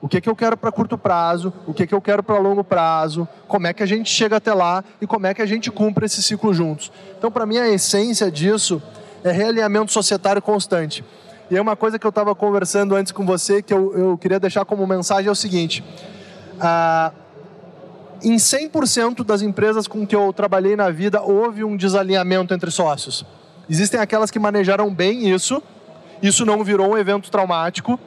o 0.00 0.08
que, 0.08 0.20
que 0.20 0.28
eu 0.28 0.36
quero 0.36 0.56
para 0.56 0.70
curto 0.70 0.98
prazo, 0.98 1.52
o 1.66 1.72
que, 1.72 1.86
que 1.86 1.94
eu 1.94 2.00
quero 2.00 2.22
para 2.22 2.38
longo 2.38 2.62
prazo, 2.62 3.26
como 3.48 3.66
é 3.66 3.72
que 3.72 3.82
a 3.82 3.86
gente 3.86 4.10
chega 4.10 4.36
até 4.36 4.52
lá 4.52 4.84
e 5.00 5.06
como 5.06 5.26
é 5.26 5.34
que 5.34 5.42
a 5.42 5.46
gente 5.46 5.70
cumpre 5.70 6.06
esse 6.06 6.22
ciclo 6.22 6.52
juntos. 6.52 6.92
Então, 7.18 7.30
para 7.30 7.46
mim, 7.46 7.58
a 7.58 7.68
essência 7.68 8.30
disso 8.30 8.82
é 9.24 9.32
realinhamento 9.32 9.92
societário 9.92 10.40
constante. 10.42 11.04
E 11.50 11.56
é 11.56 11.60
uma 11.60 11.76
coisa 11.76 11.98
que 11.98 12.06
eu 12.06 12.10
estava 12.10 12.34
conversando 12.34 12.94
antes 12.94 13.12
com 13.12 13.24
você, 13.24 13.62
que 13.62 13.72
eu, 13.72 13.96
eu 13.96 14.18
queria 14.18 14.38
deixar 14.38 14.64
como 14.64 14.86
mensagem, 14.86 15.28
é 15.28 15.32
o 15.32 15.34
seguinte. 15.34 15.82
Ah, 16.60 17.12
em 18.22 18.36
100% 18.36 19.24
das 19.24 19.42
empresas 19.42 19.86
com 19.86 20.06
que 20.06 20.16
eu 20.16 20.32
trabalhei 20.32 20.74
na 20.74 20.90
vida, 20.90 21.22
houve 21.22 21.62
um 21.62 21.76
desalinhamento 21.76 22.52
entre 22.52 22.70
sócios. 22.70 23.24
Existem 23.68 24.00
aquelas 24.00 24.30
que 24.30 24.38
manejaram 24.38 24.92
bem 24.92 25.28
isso, 25.28 25.62
isso 26.22 26.44
não 26.44 26.62
virou 26.64 26.92
um 26.92 26.98
evento 26.98 27.30
traumático. 27.30 27.98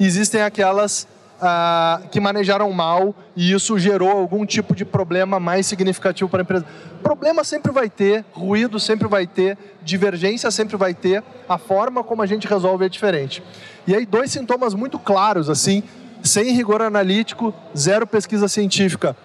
Existem 0.00 0.42
aquelas 0.42 1.06
ah, 1.44 2.00
que 2.12 2.20
manejaram 2.20 2.70
mal 2.70 3.12
e 3.34 3.52
isso 3.52 3.76
gerou 3.76 4.10
algum 4.10 4.46
tipo 4.46 4.76
de 4.76 4.84
problema 4.84 5.40
mais 5.40 5.66
significativo 5.66 6.30
para 6.30 6.40
a 6.40 6.44
empresa. 6.44 6.64
Problema 7.02 7.42
sempre 7.42 7.72
vai 7.72 7.90
ter, 7.90 8.24
ruído 8.32 8.78
sempre 8.78 9.08
vai 9.08 9.26
ter, 9.26 9.58
divergência 9.82 10.48
sempre 10.52 10.76
vai 10.76 10.94
ter, 10.94 11.22
a 11.48 11.58
forma 11.58 12.04
como 12.04 12.22
a 12.22 12.26
gente 12.26 12.46
resolve 12.46 12.86
é 12.86 12.88
diferente. 12.88 13.42
E 13.88 13.94
aí, 13.94 14.06
dois 14.06 14.30
sintomas 14.30 14.72
muito 14.72 15.00
claros, 15.00 15.50
assim, 15.50 15.82
sem 16.22 16.52
rigor 16.52 16.80
analítico, 16.80 17.52
zero 17.76 18.06
pesquisa 18.06 18.46
científica. 18.46 19.16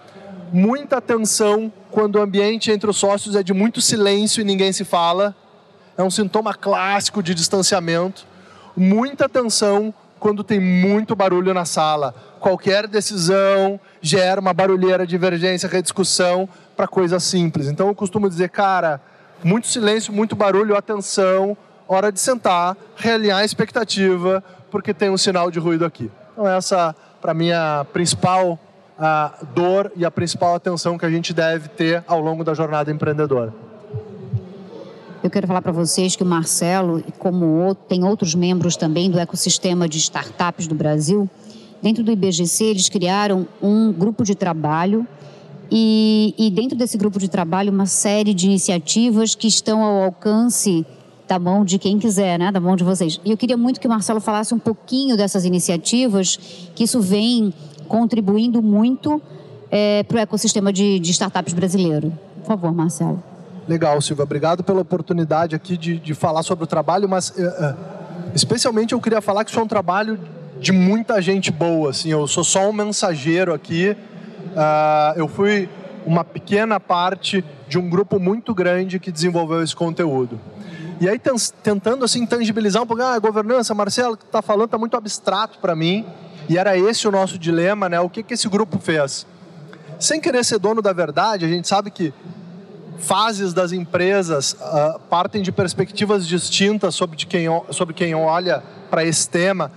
Muita 0.52 1.00
tensão 1.00 1.72
quando 1.88 2.16
o 2.16 2.20
ambiente 2.20 2.72
entre 2.72 2.90
os 2.90 2.96
sócios 2.96 3.36
é 3.36 3.44
de 3.44 3.54
muito 3.54 3.80
silêncio 3.80 4.40
e 4.40 4.44
ninguém 4.44 4.72
se 4.72 4.84
fala. 4.84 5.36
É 5.96 6.02
um 6.02 6.10
sintoma 6.10 6.52
clássico 6.52 7.22
de 7.22 7.32
distanciamento. 7.32 8.26
Muita 8.76 9.28
tensão 9.28 9.94
quando 10.18 10.44
tem 10.44 10.60
muito 10.60 11.14
barulho 11.16 11.54
na 11.54 11.64
sala. 11.64 12.14
Qualquer 12.40 12.86
decisão 12.86 13.80
gera 14.00 14.40
uma 14.40 14.52
barulheira, 14.52 15.06
divergência, 15.06 15.68
rediscussão 15.68 16.48
para 16.76 16.86
coisas 16.86 17.22
simples. 17.24 17.66
Então 17.68 17.88
eu 17.88 17.94
costumo 17.94 18.28
dizer, 18.28 18.50
cara, 18.50 19.00
muito 19.42 19.66
silêncio, 19.66 20.12
muito 20.12 20.36
barulho, 20.36 20.76
atenção, 20.76 21.56
hora 21.86 22.12
de 22.12 22.20
sentar, 22.20 22.76
realinhar 22.96 23.38
a 23.38 23.44
expectativa, 23.44 24.42
porque 24.70 24.92
tem 24.92 25.10
um 25.10 25.18
sinal 25.18 25.50
de 25.50 25.58
ruído 25.58 25.84
aqui. 25.84 26.10
Então 26.32 26.46
essa, 26.46 26.94
para 27.20 27.34
mim, 27.34 27.48
é 27.48 27.56
a 27.56 27.86
principal 27.92 28.58
a 28.98 29.32
dor 29.54 29.92
e 29.94 30.04
a 30.04 30.10
principal 30.10 30.56
atenção 30.56 30.98
que 30.98 31.06
a 31.06 31.10
gente 31.10 31.32
deve 31.32 31.68
ter 31.68 32.02
ao 32.06 32.20
longo 32.20 32.42
da 32.42 32.52
jornada 32.52 32.90
empreendedora. 32.90 33.67
Eu 35.20 35.30
quero 35.30 35.48
falar 35.48 35.60
para 35.60 35.72
vocês 35.72 36.14
que 36.14 36.22
o 36.22 36.26
Marcelo, 36.26 37.02
como 37.18 37.74
tem 37.74 38.04
outros 38.04 38.36
membros 38.36 38.76
também 38.76 39.10
do 39.10 39.18
ecossistema 39.18 39.88
de 39.88 39.98
startups 39.98 40.68
do 40.68 40.76
Brasil, 40.76 41.28
dentro 41.82 42.04
do 42.04 42.12
IBGC 42.12 42.64
eles 42.64 42.88
criaram 42.88 43.46
um 43.60 43.92
grupo 43.92 44.22
de 44.22 44.36
trabalho 44.36 45.04
e, 45.70 46.34
e 46.38 46.50
dentro 46.50 46.78
desse 46.78 46.96
grupo 46.96 47.18
de 47.18 47.28
trabalho 47.28 47.72
uma 47.72 47.86
série 47.86 48.32
de 48.32 48.46
iniciativas 48.46 49.34
que 49.34 49.48
estão 49.48 49.82
ao 49.82 50.04
alcance 50.04 50.86
da 51.26 51.36
mão 51.36 51.64
de 51.64 51.80
quem 51.80 51.98
quiser, 51.98 52.38
né, 52.38 52.52
da 52.52 52.60
mão 52.60 52.76
de 52.76 52.84
vocês. 52.84 53.20
E 53.24 53.30
eu 53.32 53.36
queria 53.36 53.56
muito 53.56 53.80
que 53.80 53.88
o 53.88 53.90
Marcelo 53.90 54.20
falasse 54.20 54.54
um 54.54 54.58
pouquinho 54.58 55.16
dessas 55.16 55.44
iniciativas, 55.44 56.38
que 56.76 56.84
isso 56.84 57.00
vem 57.00 57.52
contribuindo 57.88 58.62
muito 58.62 59.20
é, 59.68 60.04
para 60.04 60.16
o 60.16 60.20
ecossistema 60.20 60.72
de, 60.72 61.00
de 61.00 61.10
startups 61.10 61.52
brasileiro. 61.52 62.12
Por 62.40 62.46
favor, 62.46 62.72
Marcelo. 62.72 63.20
Legal, 63.68 64.00
Silvia. 64.00 64.22
Obrigado 64.22 64.64
pela 64.64 64.80
oportunidade 64.80 65.54
aqui 65.54 65.76
de, 65.76 65.98
de 65.98 66.14
falar 66.14 66.42
sobre 66.42 66.64
o 66.64 66.66
trabalho, 66.66 67.06
mas 67.06 67.28
uh, 67.28 67.76
especialmente 68.34 68.94
eu 68.94 69.00
queria 69.00 69.20
falar 69.20 69.44
que 69.44 69.50
isso 69.50 69.60
é 69.60 69.62
um 69.62 69.68
trabalho 69.68 70.18
de 70.58 70.72
muita 70.72 71.20
gente 71.20 71.52
boa. 71.52 71.90
Assim, 71.90 72.08
eu 72.08 72.26
sou 72.26 72.42
só 72.42 72.70
um 72.70 72.72
mensageiro 72.72 73.52
aqui. 73.52 73.94
Uh, 74.54 75.18
eu 75.18 75.28
fui 75.28 75.68
uma 76.06 76.24
pequena 76.24 76.80
parte 76.80 77.44
de 77.68 77.78
um 77.78 77.90
grupo 77.90 78.18
muito 78.18 78.54
grande 78.54 78.98
que 78.98 79.12
desenvolveu 79.12 79.62
esse 79.62 79.76
conteúdo. 79.76 80.40
E 80.98 81.06
aí 81.06 81.20
tentando 81.62 82.06
assim 82.06 82.24
tangibilizar 82.24 82.82
um 82.82 82.86
pouco, 82.86 83.02
ah, 83.02 83.14
a 83.14 83.18
governança, 83.18 83.74
Marcelo, 83.74 84.16
que 84.16 84.24
está 84.24 84.40
falando 84.40 84.64
está 84.64 84.78
muito 84.78 84.96
abstrato 84.96 85.58
para 85.58 85.76
mim. 85.76 86.06
E 86.48 86.56
era 86.56 86.78
esse 86.78 87.06
o 87.06 87.10
nosso 87.10 87.38
dilema, 87.38 87.86
né? 87.86 88.00
O 88.00 88.08
que 88.08 88.22
que 88.22 88.32
esse 88.32 88.48
grupo 88.48 88.78
fez? 88.78 89.26
Sem 90.00 90.22
querer 90.22 90.42
ser 90.42 90.58
dono 90.58 90.80
da 90.80 90.94
verdade, 90.94 91.44
a 91.44 91.48
gente 91.48 91.68
sabe 91.68 91.90
que 91.90 92.14
fases 92.98 93.54
das 93.54 93.72
empresas 93.72 94.54
uh, 94.54 94.98
partem 95.08 95.42
de 95.42 95.52
perspectivas 95.52 96.26
distintas 96.26 96.94
sobre, 96.94 97.16
de 97.16 97.26
quem, 97.26 97.46
sobre 97.70 97.94
quem 97.94 98.14
olha 98.14 98.62
para 98.90 99.04
esse 99.04 99.28
tema, 99.28 99.70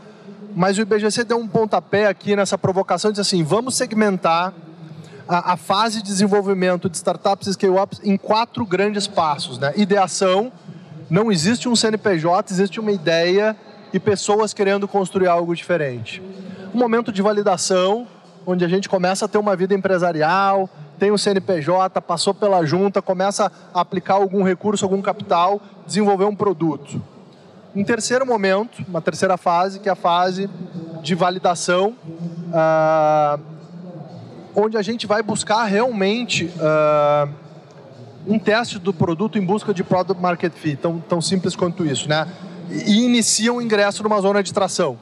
mas 0.56 0.78
o 0.78 0.82
IBGC 0.82 1.24
deu 1.24 1.38
um 1.38 1.48
pontapé 1.48 2.08
aqui 2.08 2.36
nessa 2.36 2.58
provocação, 2.58 3.12
diz 3.12 3.20
assim, 3.20 3.44
vamos 3.44 3.75
segmentar 3.75 4.54
a, 5.28 5.54
a 5.54 5.58
fase 5.58 6.01
de 6.01 6.08
desenvolvimento 6.08 6.90
de 6.90 6.98
startups 6.98 7.48
e 7.48 7.54
scale-ups 7.54 8.01
em 8.04 8.18
quatro 8.18 8.66
grandes 8.66 9.08
passos. 9.08 9.58
Né? 9.58 9.72
Ideação, 9.78 10.51
não 11.10 11.32
existe 11.32 11.70
um 11.70 11.75
CNPJ, 11.75 12.54
existe 12.54 12.80
uma 12.80 12.92
ideia 12.92 13.56
e 13.94 14.00
pessoas 14.00 14.54
querendo 14.54 14.88
construir 14.88 15.28
algo 15.28 15.56
diferente. 15.56 16.22
Um 16.74 16.78
momento 16.78 17.12
de 17.12 17.22
validação, 17.22 18.08
onde 18.46 18.66
a 18.66 18.68
gente 18.68 18.90
começa 18.90 19.25
a 19.25 19.28
ter 19.28 19.38
uma 19.38 19.56
vida 19.56 19.74
empresarial, 19.74 20.70
tem 21.01 21.10
o 21.10 21.17
CNPJ, 21.17 22.00
passou 22.00 22.31
pela 22.31 22.63
junta, 22.63 23.01
começa 23.01 23.51
a 23.74 23.81
aplicar 23.81 24.13
algum 24.13 24.43
recurso, 24.43 24.86
algum 24.86 25.01
capital, 25.01 25.60
desenvolver 25.84 26.25
um 26.25 26.36
produto. 26.36 27.01
Um 27.75 27.84
terceiro 27.84 28.24
momento, 28.24 28.86
uma 28.88 29.01
terceira 29.01 29.36
fase, 29.36 29.79
que 29.79 29.89
é 29.89 29.91
a 29.91 29.96
fase 29.96 30.48
de 31.01 31.15
validação, 31.15 31.96
uh, 32.53 33.41
onde 34.55 34.77
a 34.77 34.84
gente 34.84 35.08
vai 35.08 35.24
buscar 35.24 35.63
realmente 35.63 36.51
uh, 36.58 37.27
um 38.27 38.38
teste 38.38 38.77
do 38.77 38.93
produto 38.93 39.39
em 39.39 39.43
busca 39.43 39.74
de 39.74 39.84
product 39.84 40.22
market 40.22 40.53
fit, 40.53 40.77
tão, 40.77 41.00
tão 41.00 41.20
simples 41.20 41.55
quanto 41.55 41.84
isso, 41.84 42.08
né? 42.08 42.27
E 42.70 43.03
inicia 43.03 43.51
um 43.51 43.60
ingresso 43.60 44.03
numa 44.03 44.22
zona 44.22 44.43
de 44.43 44.53
tração. 44.53 45.00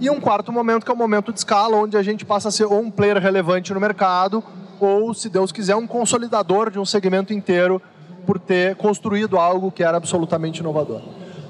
E 0.00 0.08
um 0.08 0.20
quarto 0.20 0.52
momento, 0.52 0.84
que 0.84 0.90
é 0.92 0.94
o 0.94 0.96
momento 0.96 1.32
de 1.32 1.40
escala, 1.40 1.76
onde 1.76 1.96
a 1.96 2.02
gente 2.04 2.24
passa 2.24 2.46
a 2.46 2.52
ser 2.52 2.66
ou 2.66 2.78
um 2.78 2.92
player 2.92 3.18
relevante 3.18 3.74
no 3.74 3.80
mercado, 3.80 4.44
ou, 4.80 5.14
se 5.14 5.28
Deus 5.28 5.52
quiser, 5.52 5.76
um 5.76 5.86
consolidador 5.86 6.70
de 6.70 6.78
um 6.78 6.84
segmento 6.84 7.32
inteiro 7.32 7.80
por 8.26 8.38
ter 8.38 8.76
construído 8.76 9.38
algo 9.38 9.70
que 9.70 9.82
era 9.82 9.96
absolutamente 9.96 10.60
inovador. 10.60 11.00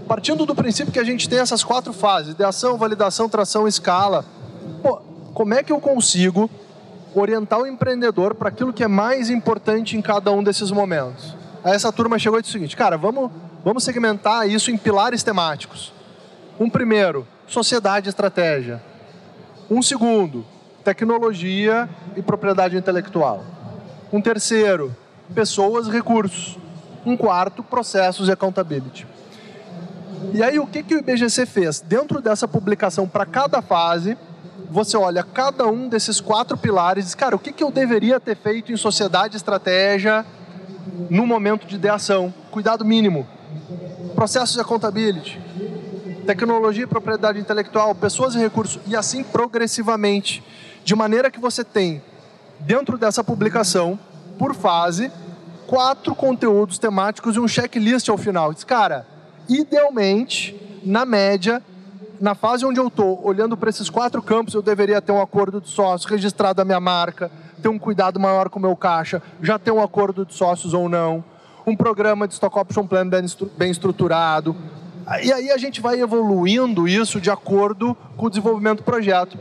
Partindo 0.07 0.47
do 0.47 0.55
princípio 0.55 0.93
que 0.93 0.99
a 0.99 1.05
gente 1.05 1.29
tem 1.29 1.39
essas 1.39 1.65
quatro 1.65 1.93
fases, 1.93 2.35
ideação, 2.35 2.77
validação, 2.77 3.29
tração, 3.29 3.67
escala, 3.67 4.25
pô, 4.83 5.01
como 5.35 5.55
é 5.55 5.63
que 5.63 5.73
eu 5.73 5.81
consigo 5.81 6.49
orientar 7.15 7.61
o 7.61 7.67
empreendedor 7.67 8.35
para 8.35 8.51
aquilo 8.51 8.73
que 8.73 8.85
é 8.85 8.89
mais 8.89 9.31
importante 9.31 9.97
em 9.97 10.03
cada 10.03 10.31
um 10.31 10.43
desses 10.43 10.71
momentos? 10.71 11.35
Aí 11.65 11.75
essa 11.75 11.91
turma 11.91 12.19
chegou 12.19 12.39
e 12.39 12.43
disse 12.43 12.51
o 12.51 12.59
seguinte, 12.59 12.77
cara, 12.77 12.97
vamos, 12.97 13.31
vamos 13.65 13.83
segmentar 13.83 14.49
isso 14.49 14.71
em 14.71 14.77
pilares 14.77 15.23
temáticos. 15.23 15.93
Um 16.61 16.71
primeiro, 16.71 17.27
sociedade 17.49 18.09
e 18.09 18.11
estratégia. 18.11 18.81
Um 19.69 19.83
segundo, 19.83 20.45
tecnologia 20.87 21.89
e 22.17 22.23
propriedade 22.23 22.77
intelectual. 22.77 23.43
Um 24.13 24.21
terceiro, 24.21 24.95
pessoas 25.35 25.89
recursos. 25.89 26.57
Um 27.05 27.17
quarto, 27.17 27.61
processos 27.63 28.29
e 28.29 28.33
accountability. 28.33 29.05
E 30.33 30.43
aí, 30.43 30.61
o 30.61 30.67
que, 30.67 30.85
que 30.85 30.95
o 30.95 30.99
IBGC 30.99 31.45
fez? 31.45 31.81
Dentro 31.81 32.21
dessa 32.21 32.47
publicação, 32.47 33.09
para 33.09 33.27
cada 33.27 33.61
fase, 33.61 34.17
você 34.71 34.97
olha 34.97 35.25
cada 35.25 35.67
um 35.67 35.89
desses 35.89 36.21
quatro 36.21 36.57
pilares 36.57 37.05
e 37.05 37.07
diz, 37.07 37.15
cara, 37.15 37.35
o 37.35 37.39
que, 37.39 37.53
que 37.53 37.65
eu 37.65 37.71
deveria 37.71 38.21
ter 38.21 38.37
feito 38.37 38.73
em 38.73 38.77
sociedade 38.77 39.37
estratégia 39.37 40.25
no 41.11 41.27
momento 41.27 41.67
de 41.67 41.75
ideação? 41.75 42.33
Cuidado 42.51 42.85
mínimo. 42.85 43.27
Processos 44.15 44.57
e 44.57 44.61
accountability. 44.61 45.41
Tecnologia 46.27 46.83
e 46.83 46.89
propriedade 46.89 47.39
intelectual, 47.39 47.95
pessoas 47.95 48.35
e 48.35 48.39
recursos. 48.39 48.81
E 48.87 48.97
assim 48.97 49.23
progressivamente. 49.23 50.43
De 50.87 50.95
maneira 50.95 51.33
que 51.33 51.41
você 51.41 51.65
tem, 51.65 52.01
dentro 52.61 52.97
dessa 52.97 53.25
publicação, 53.25 53.99
por 54.39 54.55
fase, 54.55 55.11
quatro 55.67 56.15
conteúdos 56.15 56.79
temáticos 56.79 57.35
e 57.35 57.41
um 57.41 57.49
checklist 57.49 58.09
ao 58.09 58.17
final. 58.17 58.55
Diz, 58.55 58.63
cara, 58.63 59.05
idealmente, 59.49 60.55
na 60.85 61.05
média, 61.05 61.61
na 62.21 62.37
fase 62.37 62.65
onde 62.65 62.79
eu 62.79 62.87
estou, 62.87 63.21
olhando 63.27 63.57
para 63.57 63.69
esses 63.69 63.91
quatro 63.91 64.23
campos, 64.23 64.55
eu 64.55 64.63
deveria 64.63 65.03
ter 65.03 65.11
um 65.11 65.21
acordo 65.21 65.61
de 65.61 65.69
sócios, 65.69 66.09
registrado 66.09 66.63
a 66.63 66.65
minha 66.65 66.79
marca, 66.79 67.33
ter 67.61 67.69
um 67.69 67.81
cuidado 67.81 68.21
maior 68.21 68.49
com 68.49 68.61
o 68.61 68.63
meu 68.63 68.77
caixa, 68.77 69.21
já 69.43 69.59
ter 69.59 69.73
um 69.73 69.83
acordo 69.83 70.25
de 70.25 70.35
sócios 70.35 70.73
ou 70.73 70.89
não, 70.89 71.25
um 71.67 71.75
programa 71.75 72.29
de 72.29 72.35
Stock 72.35 72.57
Option 72.57 72.87
Plan 72.87 73.11
bem 73.59 73.73
estruturado. 73.73 74.55
E 75.21 75.33
aí 75.33 75.51
a 75.51 75.59
gente 75.59 75.81
vai 75.81 76.01
evoluindo 76.01 76.87
isso 76.87 77.21
de 77.21 77.29
acordo 77.29 77.97
com 78.17 78.27
o 78.27 78.31
desenvolvimento 78.31 78.79
do 78.79 78.85
projeto. 78.85 79.37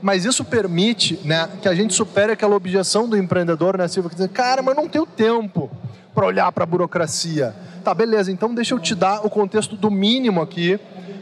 Mas 0.00 0.24
isso 0.24 0.44
permite 0.44 1.18
né, 1.24 1.48
que 1.60 1.68
a 1.68 1.74
gente 1.74 1.94
supere 1.94 2.32
aquela 2.32 2.54
objeção 2.54 3.08
do 3.08 3.16
empreendedor, 3.16 3.76
né, 3.76 3.88
Silvia, 3.88 4.10
que 4.10 4.16
diz, 4.16 4.26
cara, 4.32 4.62
mas 4.62 4.76
não 4.76 4.88
tenho 4.88 5.06
tempo 5.06 5.70
para 6.14 6.26
olhar 6.26 6.50
para 6.52 6.64
a 6.64 6.66
burocracia. 6.66 7.54
Tá, 7.82 7.94
beleza, 7.94 8.30
então 8.30 8.54
deixa 8.54 8.74
eu 8.74 8.78
te 8.78 8.94
dar 8.94 9.24
o 9.24 9.30
contexto 9.30 9.76
do 9.76 9.90
mínimo 9.90 10.40
aqui, 10.40 10.78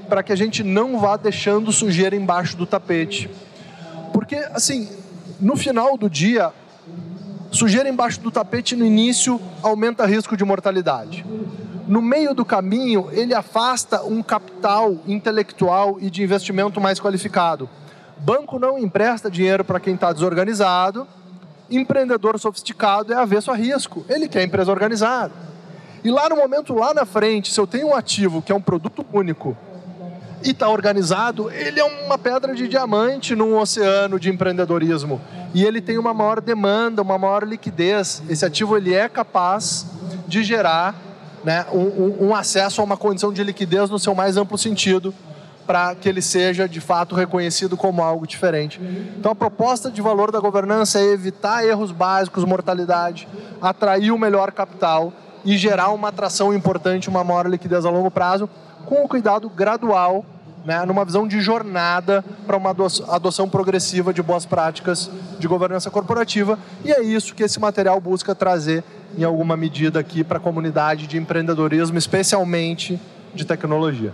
para 0.08 0.22
que 0.22 0.32
a 0.32 0.36
gente 0.36 0.62
não 0.62 0.98
vá 0.98 1.16
deixando 1.16 1.72
sujeira 1.72 2.14
embaixo 2.14 2.56
do 2.56 2.66
tapete. 2.66 3.28
Porque, 4.12 4.36
assim, 4.52 4.88
no 5.40 5.56
final 5.56 5.98
do 5.98 6.08
dia, 6.08 6.52
sujeira 7.50 7.88
embaixo 7.88 8.20
do 8.20 8.30
tapete 8.30 8.76
no 8.76 8.84
início 8.84 9.40
aumenta 9.62 10.06
risco 10.06 10.36
de 10.36 10.44
mortalidade. 10.44 11.24
No 11.86 12.02
meio 12.02 12.34
do 12.34 12.44
caminho, 12.44 13.08
ele 13.12 13.34
afasta 13.34 14.02
um 14.02 14.22
capital 14.22 14.96
intelectual 15.06 15.98
e 16.00 16.10
de 16.10 16.22
investimento 16.22 16.80
mais 16.80 16.98
qualificado. 16.98 17.68
Banco 18.18 18.58
não 18.58 18.78
empresta 18.78 19.30
dinheiro 19.30 19.64
para 19.64 19.78
quem 19.78 19.94
está 19.94 20.12
desorganizado. 20.12 21.06
Empreendedor 21.70 22.38
sofisticado 22.38 23.12
é 23.12 23.16
avesso 23.16 23.50
a 23.50 23.54
risco. 23.54 24.04
Ele 24.08 24.28
quer 24.28 24.42
empresa 24.42 24.70
organizada. 24.70 25.32
E 26.02 26.10
lá 26.10 26.28
no 26.28 26.36
momento, 26.36 26.74
lá 26.74 26.94
na 26.94 27.04
frente, 27.04 27.52
se 27.52 27.60
eu 27.60 27.66
tenho 27.66 27.88
um 27.88 27.94
ativo 27.94 28.40
que 28.40 28.52
é 28.52 28.54
um 28.54 28.60
produto 28.60 29.04
único 29.12 29.56
e 30.44 30.50
está 30.50 30.68
organizado, 30.68 31.50
ele 31.50 31.80
é 31.80 31.84
uma 31.84 32.16
pedra 32.16 32.54
de 32.54 32.68
diamante 32.68 33.34
num 33.34 33.58
oceano 33.58 34.18
de 34.18 34.30
empreendedorismo. 34.30 35.20
E 35.52 35.64
ele 35.64 35.80
tem 35.80 35.98
uma 35.98 36.14
maior 36.14 36.40
demanda, 36.40 37.02
uma 37.02 37.18
maior 37.18 37.42
liquidez. 37.42 38.22
Esse 38.28 38.44
ativo 38.44 38.76
ele 38.76 38.94
é 38.94 39.08
capaz 39.08 39.86
de 40.28 40.44
gerar 40.44 40.94
né, 41.42 41.66
um, 41.72 42.26
um 42.28 42.34
acesso 42.34 42.80
a 42.80 42.84
uma 42.84 42.96
condição 42.96 43.32
de 43.32 43.42
liquidez 43.42 43.90
no 43.90 43.98
seu 43.98 44.14
mais 44.14 44.36
amplo 44.36 44.56
sentido 44.56 45.14
para 45.66 45.94
que 45.94 46.08
ele 46.08 46.22
seja 46.22 46.68
de 46.68 46.80
fato 46.80 47.14
reconhecido 47.14 47.76
como 47.76 48.02
algo 48.02 48.26
diferente. 48.26 48.80
Então 49.18 49.32
a 49.32 49.34
proposta 49.34 49.90
de 49.90 50.00
valor 50.00 50.30
da 50.30 50.38
governança 50.38 51.00
é 51.00 51.12
evitar 51.12 51.64
erros 51.66 51.90
básicos, 51.90 52.44
mortalidade, 52.44 53.28
atrair 53.60 54.12
o 54.12 54.18
melhor 54.18 54.52
capital 54.52 55.12
e 55.44 55.56
gerar 55.56 55.90
uma 55.90 56.08
atração 56.08 56.54
importante, 56.54 57.08
uma 57.08 57.24
maior 57.24 57.46
liquidez 57.46 57.84
a 57.84 57.90
longo 57.90 58.10
prazo, 58.10 58.48
com 58.84 59.04
o 59.04 59.08
cuidado 59.08 59.48
gradual, 59.48 60.24
né, 60.64 60.84
numa 60.84 61.04
visão 61.04 61.28
de 61.28 61.40
jornada 61.40 62.24
para 62.46 62.56
uma 62.56 62.74
adoção 63.08 63.48
progressiva 63.48 64.12
de 64.12 64.22
boas 64.22 64.44
práticas 64.44 65.10
de 65.38 65.46
governança 65.46 65.90
corporativa. 65.90 66.58
E 66.84 66.90
é 66.92 67.02
isso 67.02 67.34
que 67.34 67.44
esse 67.44 67.60
material 67.60 68.00
busca 68.00 68.34
trazer 68.34 68.82
em 69.16 69.22
alguma 69.22 69.56
medida 69.56 70.00
aqui 70.00 70.24
para 70.24 70.38
a 70.38 70.40
comunidade 70.40 71.06
de 71.06 71.16
empreendedorismo, 71.16 71.96
especialmente 71.96 73.00
de 73.32 73.44
tecnologia 73.44 74.12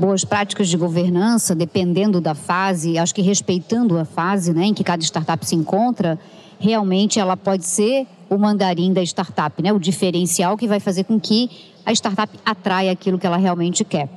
boas 0.00 0.24
práticas 0.24 0.66
de 0.66 0.78
governança, 0.78 1.54
dependendo 1.54 2.22
da 2.22 2.34
fase, 2.34 2.96
acho 2.96 3.14
que 3.14 3.20
respeitando 3.20 3.98
a 3.98 4.06
fase 4.06 4.54
né, 4.54 4.64
em 4.64 4.72
que 4.72 4.82
cada 4.82 5.02
startup 5.02 5.44
se 5.44 5.54
encontra, 5.54 6.18
realmente 6.58 7.20
ela 7.20 7.36
pode 7.36 7.66
ser 7.66 8.06
o 8.30 8.38
mandarim 8.38 8.94
da 8.94 9.02
startup, 9.02 9.62
né, 9.62 9.70
o 9.74 9.78
diferencial 9.78 10.56
que 10.56 10.66
vai 10.66 10.80
fazer 10.80 11.04
com 11.04 11.20
que 11.20 11.50
a 11.84 11.92
startup 11.92 12.32
atraia 12.46 12.90
aquilo 12.90 13.18
que 13.18 13.26
ela 13.26 13.36
realmente 13.36 13.84
quer. 13.84 14.08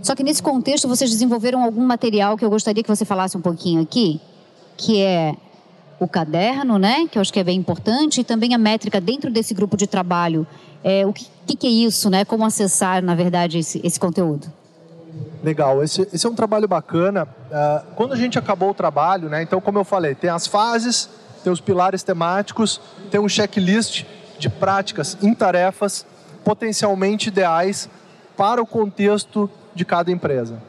Só 0.00 0.14
que 0.14 0.22
nesse 0.22 0.42
contexto 0.42 0.88
vocês 0.88 1.10
desenvolveram 1.10 1.62
algum 1.62 1.84
material 1.84 2.34
que 2.38 2.44
eu 2.44 2.48
gostaria 2.48 2.82
que 2.82 2.88
você 2.88 3.04
falasse 3.04 3.36
um 3.36 3.42
pouquinho 3.42 3.82
aqui, 3.82 4.18
que 4.78 5.02
é 5.02 5.36
o 6.00 6.08
caderno, 6.08 6.78
né, 6.78 7.06
que 7.06 7.18
eu 7.18 7.20
acho 7.20 7.30
que 7.30 7.38
é 7.38 7.44
bem 7.44 7.58
importante, 7.58 8.22
e 8.22 8.24
também 8.24 8.54
a 8.54 8.58
métrica 8.58 8.98
dentro 8.98 9.30
desse 9.30 9.52
grupo 9.52 9.76
de 9.76 9.86
trabalho. 9.86 10.46
É, 10.82 11.06
o 11.06 11.12
que, 11.12 11.54
que, 11.54 11.66
é 11.66 11.70
isso, 11.70 12.08
né? 12.08 12.24
Como 12.24 12.44
acessar, 12.44 13.02
na 13.02 13.14
verdade, 13.14 13.58
esse, 13.58 13.80
esse 13.84 14.00
conteúdo? 14.00 14.61
Legal, 15.42 15.82
esse, 15.82 16.08
esse 16.12 16.26
é 16.26 16.30
um 16.30 16.34
trabalho 16.34 16.68
bacana. 16.68 17.26
Uh, 17.50 17.86
quando 17.94 18.12
a 18.12 18.16
gente 18.16 18.38
acabou 18.38 18.70
o 18.70 18.74
trabalho, 18.74 19.28
né, 19.28 19.42
então, 19.42 19.60
como 19.60 19.78
eu 19.78 19.84
falei, 19.84 20.14
tem 20.14 20.30
as 20.30 20.46
fases, 20.46 21.08
tem 21.42 21.52
os 21.52 21.60
pilares 21.60 22.02
temáticos, 22.02 22.80
tem 23.10 23.20
um 23.20 23.28
checklist 23.28 24.04
de 24.38 24.48
práticas 24.48 25.16
em 25.22 25.34
tarefas 25.34 26.06
potencialmente 26.44 27.28
ideais 27.28 27.88
para 28.36 28.60
o 28.60 28.66
contexto 28.66 29.48
de 29.74 29.84
cada 29.84 30.10
empresa. 30.10 30.60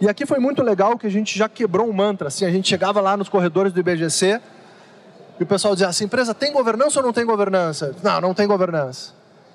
E 0.00 0.08
aqui 0.08 0.26
foi 0.26 0.40
muito 0.40 0.62
legal 0.62 0.98
que 0.98 1.06
a 1.06 1.10
gente 1.10 1.38
já 1.38 1.48
quebrou 1.48 1.88
um 1.88 1.92
mantra. 1.92 2.28
Assim, 2.28 2.44
a 2.44 2.50
gente 2.50 2.68
chegava 2.68 3.00
lá 3.00 3.16
nos 3.16 3.28
corredores 3.28 3.72
do 3.72 3.78
IBGC 3.78 4.40
e 5.38 5.42
o 5.42 5.46
pessoal 5.46 5.74
dizia 5.74 5.88
assim: 5.88 6.04
empresa 6.04 6.34
tem 6.34 6.52
governança 6.52 6.98
ou 6.98 7.06
não 7.06 7.12
tem 7.12 7.24
governança? 7.24 7.94
Não, 8.02 8.20
não 8.20 8.34
tem 8.34 8.46
governança. 8.46 9.12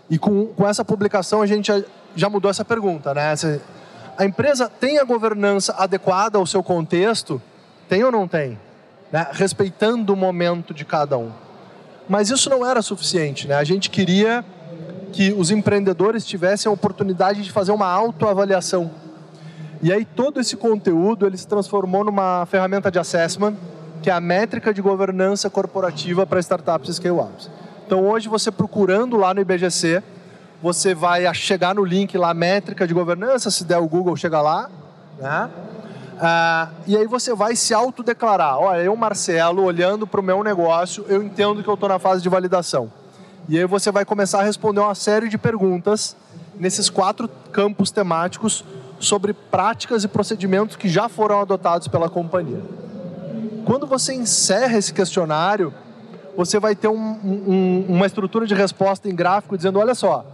E 0.10 0.18
com, 0.18 0.48
com 0.48 0.66
essa 0.66 0.86
publicação 0.86 1.42
a 1.42 1.46
gente 1.46 1.72
já, 2.16 2.30
mudou 2.30 2.50
essa 2.50 2.64
pergunta, 2.64 3.14
né? 3.14 3.34
A 4.18 4.26
empresa 4.26 4.68
tem 4.68 4.98
a 4.98 5.04
governança 5.04 5.76
adequada 5.78 6.38
ao 6.38 6.46
seu 6.46 6.64
contexto? 6.64 7.42
Tem 7.88 8.04
ou 8.04 8.12
não 8.12 8.28
tem? 8.28 8.60
Né? 9.12 9.28
Respeitando 9.32 10.12
o 10.12 10.16
momento 10.16 10.74
de 10.74 10.84
cada 10.84 11.18
um. 11.18 11.32
Mas 12.10 12.30
isso 12.30 12.50
não 12.50 12.66
era 12.66 12.82
suficiente. 12.82 13.48
Né? 13.48 13.56
A 13.56 13.64
gente 13.64 13.90
queria 13.90 14.44
que 15.14 15.32
os 15.32 15.52
empreendedores 15.52 16.26
tivessem 16.26 16.70
a 16.70 16.74
oportunidade 16.74 17.44
de 17.44 17.52
fazer 17.52 17.72
uma 17.72 17.88
autoavaliação. 17.88 18.90
E 19.82 19.94
aí 19.94 20.04
todo 20.04 20.40
esse 20.40 20.58
conteúdo 20.58 21.26
ele 21.26 21.38
se 21.38 21.48
transformou 21.48 22.04
numa 22.04 22.46
ferramenta 22.48 22.90
de 22.90 22.98
assessment, 22.98 23.56
que 24.02 24.10
é 24.10 24.14
a 24.14 24.20
métrica 24.20 24.74
de 24.74 24.82
governança 24.82 25.50
corporativa 25.50 26.26
para 26.26 26.40
startups 26.40 26.90
e 26.90 26.94
scale-ups. 26.96 27.50
Então 27.86 28.08
hoje 28.08 28.28
você 28.28 28.52
procurando 28.52 29.16
lá 29.16 29.34
no 29.34 29.42
IBGC, 29.42 30.02
você 30.62 30.94
vai 30.94 31.34
chegar 31.34 31.76
no 31.76 31.84
link 31.84 32.18
lá, 32.18 32.34
métrica 32.34 32.88
de 32.88 32.94
governança, 32.94 33.52
se 33.52 33.64
der 33.64 33.78
o 33.78 33.88
Google, 33.88 34.16
chega 34.16 34.42
lá, 34.42 34.70
né? 35.20 35.50
Ah, 36.20 36.70
e 36.88 36.98
aí 36.98 37.06
você 37.06 37.36
vai 37.36 37.56
se 37.56 37.74
autodeclarar. 37.74 38.58
Olha, 38.58 38.82
eu, 38.82 38.96
Marcelo, 38.96 39.64
olhando 39.64 40.08
para 40.08 40.20
o 40.20 40.24
meu 40.24 40.44
negócio, 40.44 41.06
eu 41.08 41.22
entendo 41.22 41.62
que 41.62 41.70
eu 41.70 41.76
estou 41.76 41.88
na 41.88 42.00
fase 42.00 42.24
de 42.24 42.30
validação. 42.30 42.92
E 43.48 43.58
aí 43.58 43.66
você 43.66 43.92
vai 43.92 44.04
começar 44.04 44.40
a 44.40 44.44
responder 44.44 44.80
uma 44.80 44.96
série 44.96 45.30
de 45.30 45.38
perguntas 45.38 46.16
nesses 46.60 46.90
quatro 46.90 47.30
campos 47.52 47.92
temáticos 47.92 48.66
sobre 49.00 49.32
práticas 49.32 50.04
e 50.04 50.08
procedimentos 50.08 50.76
que 50.76 50.90
já 50.90 51.08
foram 51.08 51.40
adotados 51.40 51.88
pela 51.88 52.10
companhia. 52.10 52.62
Quando 53.64 53.86
você 53.86 54.14
encerra 54.14 54.78
esse 54.78 54.92
questionário, 54.92 55.72
você 56.36 56.60
vai 56.60 56.76
ter 56.76 56.88
um, 56.88 56.96
um, 56.96 57.86
uma 57.90 58.08
estrutura 58.08 58.48
de 58.48 58.56
resposta 58.56 59.08
em 59.08 59.16
gráfico 59.16 59.56
dizendo, 59.56 59.78
olha 59.78 59.94
só, 59.94 60.26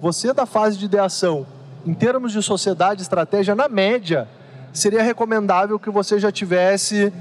você 0.00 0.32
da 0.32 0.46
fase 0.46 0.76
de 0.76 0.84
ideação, 0.84 1.46
em 1.86 1.94
termos 1.94 2.32
de 2.32 2.42
sociedade 2.42 3.02
estratégia, 3.02 3.54
na 3.54 3.68
média, 3.68 4.28
seria 4.72 5.02
recomendável 5.02 5.78
que 5.78 5.90
você 5.90 6.18
já 6.18 6.32
tivesse 6.32 7.12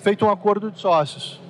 feito 0.00 0.24
um 0.24 0.30
acordo 0.30 0.70
de 0.70 0.80
sócios. 0.80 1.40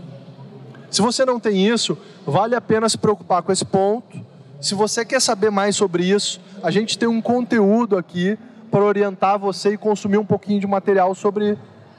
Se 0.90 1.00
você 1.00 1.24
não 1.24 1.40
tem 1.40 1.66
isso, 1.66 1.96
vale 2.26 2.54
a 2.54 2.60
pena 2.60 2.88
se 2.88 2.98
preocupar 2.98 3.42
com 3.42 3.52
esse 3.52 3.64
ponto. 3.64 4.20
Se 4.60 4.74
você 4.74 5.04
quer 5.04 5.20
saber 5.20 5.50
mais 5.50 5.74
sobre 5.74 6.04
isso, 6.04 6.40
a 6.62 6.70
gente 6.70 6.98
tem 6.98 7.08
um 7.08 7.20
conteúdo 7.20 7.96
aqui 7.96 8.38
para 8.70 8.84
orientar 8.84 9.38
você 9.38 9.70
e 9.70 9.78
consumir 9.78 10.18
um 10.18 10.24
pouquinho 10.24 10.60
de 10.60 10.66
material 10.66 11.14
sobre, 11.14 11.58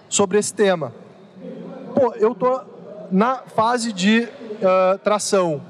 sobre 0.10 0.38
esse 0.38 0.54
tema. 0.54 0.93
Pô, 1.96 2.13
eu 2.15 2.34
tô 2.34 2.62
na 3.12 3.38
fase 3.56 3.93
de 3.93 4.22
uh, 4.22 4.98
tração 5.04 5.62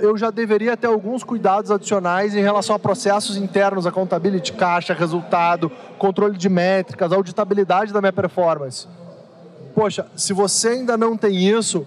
eu 0.00 0.16
já 0.16 0.30
deveria 0.30 0.76
ter 0.76 0.86
alguns 0.86 1.24
cuidados 1.24 1.70
adicionais 1.70 2.34
em 2.34 2.40
relação 2.40 2.74
a 2.76 2.78
processos 2.78 3.36
internos, 3.36 3.86
accountability, 3.86 4.52
caixa, 4.52 4.94
resultado, 4.94 5.70
controle 5.98 6.36
de 6.36 6.48
métricas, 6.48 7.12
auditabilidade 7.12 7.92
da 7.92 8.00
minha 8.00 8.12
performance. 8.12 8.86
Poxa, 9.74 10.06
se 10.14 10.32
você 10.32 10.68
ainda 10.68 10.96
não 10.96 11.16
tem 11.16 11.48
isso, 11.48 11.86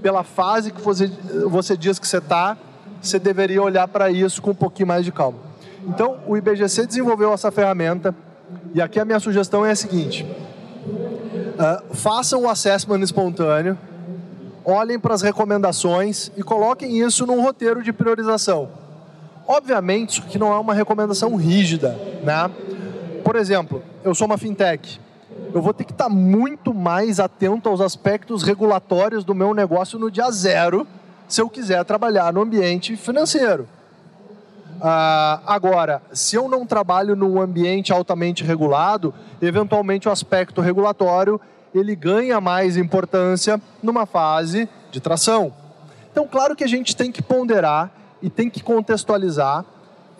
pela 0.00 0.22
fase 0.22 0.70
que 0.70 0.80
você, 0.80 1.10
você 1.48 1.76
diz 1.76 1.98
que 1.98 2.06
você 2.06 2.18
está, 2.18 2.56
você 3.00 3.18
deveria 3.18 3.62
olhar 3.62 3.88
para 3.88 4.10
isso 4.10 4.40
com 4.40 4.50
um 4.50 4.54
pouquinho 4.54 4.88
mais 4.88 5.04
de 5.04 5.12
calma. 5.12 5.38
Então, 5.86 6.18
o 6.26 6.36
IBGC 6.36 6.86
desenvolveu 6.86 7.32
essa 7.32 7.50
ferramenta 7.50 8.14
e 8.74 8.80
aqui 8.80 8.98
a 8.98 9.04
minha 9.04 9.20
sugestão 9.20 9.64
é 9.64 9.72
a 9.72 9.76
seguinte: 9.76 10.24
uh, 10.24 11.94
façam 11.94 12.42
o 12.42 12.48
assessment 12.48 13.00
espontâneo, 13.00 13.78
olhem 14.64 14.98
para 14.98 15.14
as 15.14 15.22
recomendações 15.22 16.30
e 16.36 16.42
coloquem 16.42 17.00
isso 17.00 17.26
num 17.26 17.42
roteiro 17.42 17.82
de 17.82 17.92
priorização. 17.92 18.68
Obviamente 19.46 20.22
que 20.22 20.38
não 20.38 20.52
é 20.52 20.58
uma 20.58 20.72
recomendação 20.72 21.36
rígida, 21.36 21.98
né? 22.22 22.50
Por 23.22 23.36
exemplo, 23.36 23.82
eu 24.02 24.14
sou 24.14 24.26
uma 24.26 24.38
fintech. 24.38 25.00
Eu 25.52 25.62
vou 25.62 25.74
ter 25.74 25.84
que 25.84 25.92
estar 25.92 26.08
muito 26.08 26.72
mais 26.74 27.20
atento 27.20 27.68
aos 27.68 27.80
aspectos 27.80 28.42
regulatórios 28.42 29.24
do 29.24 29.34
meu 29.34 29.54
negócio 29.54 29.98
no 29.98 30.10
dia 30.10 30.30
zero, 30.30 30.86
se 31.28 31.40
eu 31.40 31.48
quiser 31.48 31.84
trabalhar 31.84 32.32
no 32.32 32.42
ambiente 32.42 32.96
financeiro. 32.96 33.68
Ah, 34.80 35.40
agora, 35.46 36.02
se 36.12 36.36
eu 36.36 36.48
não 36.48 36.66
trabalho 36.66 37.14
num 37.14 37.40
ambiente 37.40 37.92
altamente 37.92 38.42
regulado, 38.42 39.14
eventualmente 39.40 40.08
o 40.08 40.12
aspecto 40.12 40.60
regulatório 40.60 41.40
ele 41.74 41.96
ganha 41.96 42.40
mais 42.40 42.76
importância 42.76 43.60
numa 43.82 44.06
fase 44.06 44.68
de 44.90 45.00
tração. 45.00 45.52
Então, 46.10 46.28
claro 46.28 46.54
que 46.54 46.62
a 46.62 46.68
gente 46.68 46.94
tem 46.94 47.10
que 47.10 47.20
ponderar 47.20 47.90
e 48.22 48.30
tem 48.30 48.48
que 48.48 48.62
contextualizar, 48.62 49.64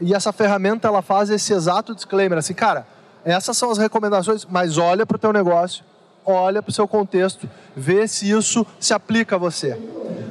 e 0.01 0.13
essa 0.13 0.33
ferramenta 0.33 0.89
ela 0.89 1.01
faz 1.01 1.31
esse 1.31 1.53
exato 1.53 1.95
disclaimer, 1.95 2.39
assim, 2.39 2.53
cara, 2.53 2.87
essas 3.25 3.57
são 3.57 3.71
as 3.71 3.79
recomendações, 3.79 4.45
mas 4.45 4.77
olha 4.77 5.07
para 5.07 5.15
o 5.15 5.19
teu 5.19 5.33
negócio, 5.33 5.85
olha 6.27 6.63
para 6.63 6.71
o 6.71 6.75
seu 6.75 6.87
contexto, 6.89 7.49
vê 7.77 8.07
se 8.09 8.29
isso 8.31 8.67
se 8.81 8.93
aplica 8.93 9.37
a 9.37 9.39
você. 9.39 9.79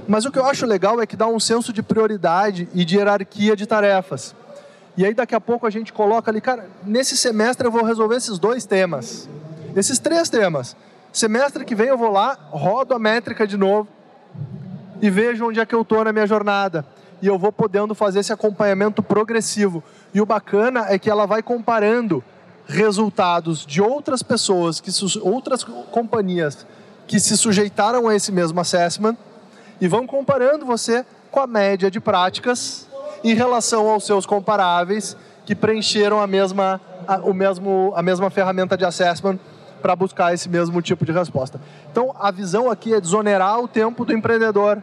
Mas 0.08 0.26
o 0.26 0.32
que 0.32 0.38
eu 0.38 0.46
acho 0.46 0.66
legal 0.66 1.02
é 1.02 1.08
que 1.08 1.16
dá 1.16 1.28
um 1.28 1.40
senso 1.40 1.72
de 1.72 1.82
prioridade 1.82 2.68
e 2.74 2.84
de 2.84 2.98
hierarquia 2.98 3.56
de 3.56 3.66
tarefas. 3.66 4.36
E 4.96 5.06
aí 5.06 5.14
daqui 5.14 5.34
a 5.34 5.42
pouco 5.42 5.66
a 5.66 5.70
gente 5.70 5.92
coloca 5.94 6.30
ali, 6.30 6.42
cara, 6.42 6.70
nesse 6.86 7.18
semestre 7.18 7.66
eu 7.66 7.72
vou 7.72 7.84
resolver 7.84 8.18
esses 8.18 8.38
dois 8.38 8.66
temas. 8.66 9.28
Esses 9.76 9.98
três 9.98 10.30
temas. 10.30 10.76
Semestre 11.14 11.64
que 11.64 11.76
vem 11.76 11.90
eu 11.90 11.98
vou 11.98 12.12
lá, 12.12 12.36
rodo 12.50 12.96
a 12.96 13.00
métrica 13.00 13.46
de 13.46 13.56
novo 13.56 13.88
e 15.00 15.12
vejo 15.12 15.48
onde 15.48 15.60
é 15.60 15.66
que 15.66 15.76
eu 15.76 15.84
estou 15.84 16.04
na 16.04 16.12
minha 16.12 16.26
jornada. 16.26 16.84
E 17.22 17.28
eu 17.28 17.38
vou 17.38 17.52
podendo 17.52 17.94
fazer 17.94 18.20
esse 18.20 18.34
acompanhamento 18.34 19.04
progressivo. 19.04 19.84
E 20.12 20.20
o 20.20 20.26
bacana 20.26 20.88
é 20.90 20.98
que 20.98 21.12
ela 21.12 21.28
vai 21.28 21.44
comparando 21.44 22.24
resultados 22.66 23.64
de 23.64 23.80
outras 23.80 24.24
pessoas, 24.24 24.82
que 24.82 24.90
outras 25.22 25.64
companhias 25.64 26.66
que 27.06 27.20
se 27.20 27.38
sujeitaram 27.38 28.08
a 28.08 28.16
esse 28.16 28.32
mesmo 28.32 28.60
assessment 28.60 29.16
e 29.80 29.88
vão 29.88 30.08
comparando 30.08 30.66
você 30.66 31.06
com 31.30 31.40
a 31.40 31.46
média 31.46 31.92
de 31.92 32.00
práticas 32.00 32.88
em 33.24 33.36
relação 33.36 33.88
aos 33.88 34.06
seus 34.06 34.26
comparáveis 34.26 35.16
que 35.46 35.54
preencheram 35.54 36.20
a 36.20 36.26
mesma, 36.26 36.82
a, 37.08 37.18
o 37.18 37.34
mesmo, 37.34 37.94
a 37.96 38.02
mesma 38.02 38.32
ferramenta 38.32 38.76
de 38.76 38.86
assessment 38.86 39.38
para 39.84 39.98
buscar 39.98 40.34
esse 40.34 40.48
mesmo 40.48 40.82
tipo 40.82 41.06
de 41.06 41.12
resposta. 41.12 41.60
Então, 41.92 42.16
a 42.18 42.32
visão 42.32 42.72
aqui 42.72 42.94
é 42.94 43.02
desonerar 43.02 43.60
o 43.60 43.68
tempo 43.68 44.06
do 44.06 44.14
empreendedor, 44.14 44.82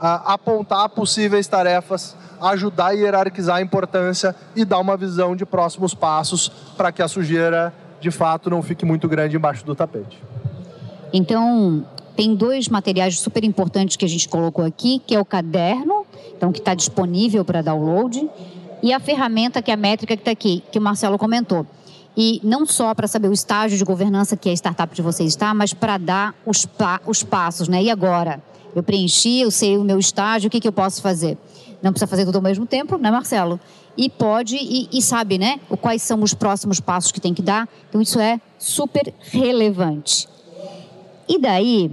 apontar 0.00 0.88
possíveis 0.88 1.46
tarefas, 1.46 2.16
ajudar 2.42 2.88
a 2.88 2.90
hierarquizar 2.90 3.58
a 3.58 3.62
importância 3.62 4.34
e 4.56 4.64
dar 4.64 4.80
uma 4.80 4.96
visão 4.96 5.36
de 5.36 5.46
próximos 5.46 5.94
passos 5.94 6.48
para 6.76 6.90
que 6.90 7.00
a 7.00 7.06
sujeira, 7.06 7.72
de 8.00 8.10
fato, 8.10 8.50
não 8.50 8.62
fique 8.62 8.84
muito 8.84 9.06
grande 9.06 9.36
embaixo 9.36 9.64
do 9.64 9.76
tapete. 9.76 10.20
Então, 11.12 11.86
tem 12.16 12.34
dois 12.34 12.68
materiais 12.68 13.20
super 13.20 13.44
importantes 13.44 13.96
que 13.96 14.04
a 14.04 14.08
gente 14.08 14.28
colocou 14.28 14.64
aqui, 14.64 15.00
que 15.06 15.14
é 15.14 15.20
o 15.20 15.24
caderno, 15.24 16.04
então 16.36 16.50
que 16.50 16.58
está 16.58 16.74
disponível 16.74 17.44
para 17.44 17.62
download, 17.62 18.28
e 18.82 18.92
a 18.92 18.98
ferramenta 18.98 19.62
que 19.62 19.70
é 19.70 19.74
a 19.74 19.76
métrica 19.76 20.16
que 20.16 20.22
está 20.22 20.32
aqui, 20.32 20.64
que 20.72 20.78
o 20.80 20.82
Marcelo 20.82 21.16
comentou. 21.16 21.64
E 22.16 22.40
não 22.42 22.66
só 22.66 22.94
para 22.94 23.06
saber 23.06 23.28
o 23.28 23.32
estágio 23.32 23.78
de 23.78 23.84
governança 23.84 24.36
que 24.36 24.48
a 24.48 24.52
startup 24.52 24.94
de 24.94 25.02
vocês 25.02 25.28
está, 25.28 25.54
mas 25.54 25.72
para 25.72 25.96
dar 25.96 26.34
os, 26.44 26.66
pa 26.66 27.00
os 27.06 27.22
passos, 27.22 27.68
né? 27.68 27.82
E 27.82 27.90
agora? 27.90 28.42
Eu 28.74 28.82
preenchi, 28.82 29.40
eu 29.40 29.50
sei 29.50 29.76
o 29.76 29.84
meu 29.84 29.98
estágio, 29.98 30.48
o 30.48 30.50
que, 30.50 30.60
que 30.60 30.68
eu 30.68 30.72
posso 30.72 31.02
fazer? 31.02 31.36
Não 31.82 31.92
precisa 31.92 32.06
fazer 32.06 32.24
tudo 32.24 32.36
ao 32.36 32.42
mesmo 32.42 32.66
tempo, 32.66 32.96
né, 32.98 33.10
Marcelo? 33.10 33.58
E 33.96 34.08
pode, 34.08 34.56
e, 34.56 34.88
e 34.92 35.02
sabe, 35.02 35.38
né? 35.38 35.58
Quais 35.80 36.02
são 36.02 36.22
os 36.22 36.34
próximos 36.34 36.78
passos 36.78 37.10
que 37.10 37.20
tem 37.20 37.34
que 37.34 37.42
dar. 37.42 37.68
Então, 37.88 38.00
isso 38.00 38.20
é 38.20 38.40
super 38.58 39.12
relevante. 39.20 40.28
E 41.28 41.38
daí, 41.38 41.90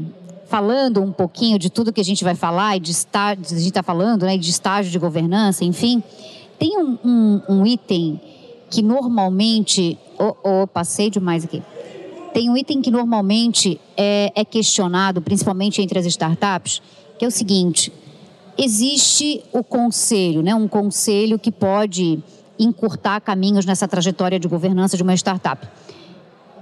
falando 0.47 1.01
um 1.01 1.11
pouquinho 1.11 1.57
de 1.57 1.69
tudo 1.69 1.93
que 1.93 2.01
a 2.01 2.03
gente 2.03 2.23
vai 2.23 2.35
falar, 2.35 2.77
e 2.77 2.79
de 2.79 2.91
estágio, 2.91 3.43
a 3.45 3.49
gente 3.49 3.67
está 3.67 3.83
falando, 3.83 4.25
né, 4.25 4.37
de 4.37 4.49
estágio 4.49 4.91
de 4.91 4.99
governança, 4.99 5.63
enfim, 5.63 6.03
tem 6.59 6.77
um, 6.77 6.97
um, 7.03 7.41
um 7.49 7.65
item 7.65 8.19
que 8.69 8.81
normalmente. 8.81 9.97
Oh, 10.19 10.35
oh, 10.43 10.67
passei 10.67 11.09
demais 11.09 11.43
aqui. 11.43 11.61
Tem 12.33 12.49
um 12.49 12.57
item 12.57 12.81
que 12.81 12.91
normalmente 12.91 13.79
é, 13.95 14.31
é 14.35 14.45
questionado, 14.45 15.21
principalmente 15.21 15.81
entre 15.81 15.99
as 15.99 16.05
startups, 16.05 16.81
que 17.17 17.25
é 17.25 17.27
o 17.27 17.31
seguinte: 17.31 17.91
existe 18.57 19.43
o 19.51 19.63
conselho, 19.63 20.41
né? 20.41 20.53
um 20.55 20.67
conselho 20.67 21.37
que 21.37 21.51
pode 21.51 22.19
encurtar 22.59 23.19
caminhos 23.21 23.65
nessa 23.65 23.87
trajetória 23.87 24.39
de 24.39 24.47
governança 24.47 24.97
de 24.97 25.03
uma 25.03 25.13
startup. 25.13 25.67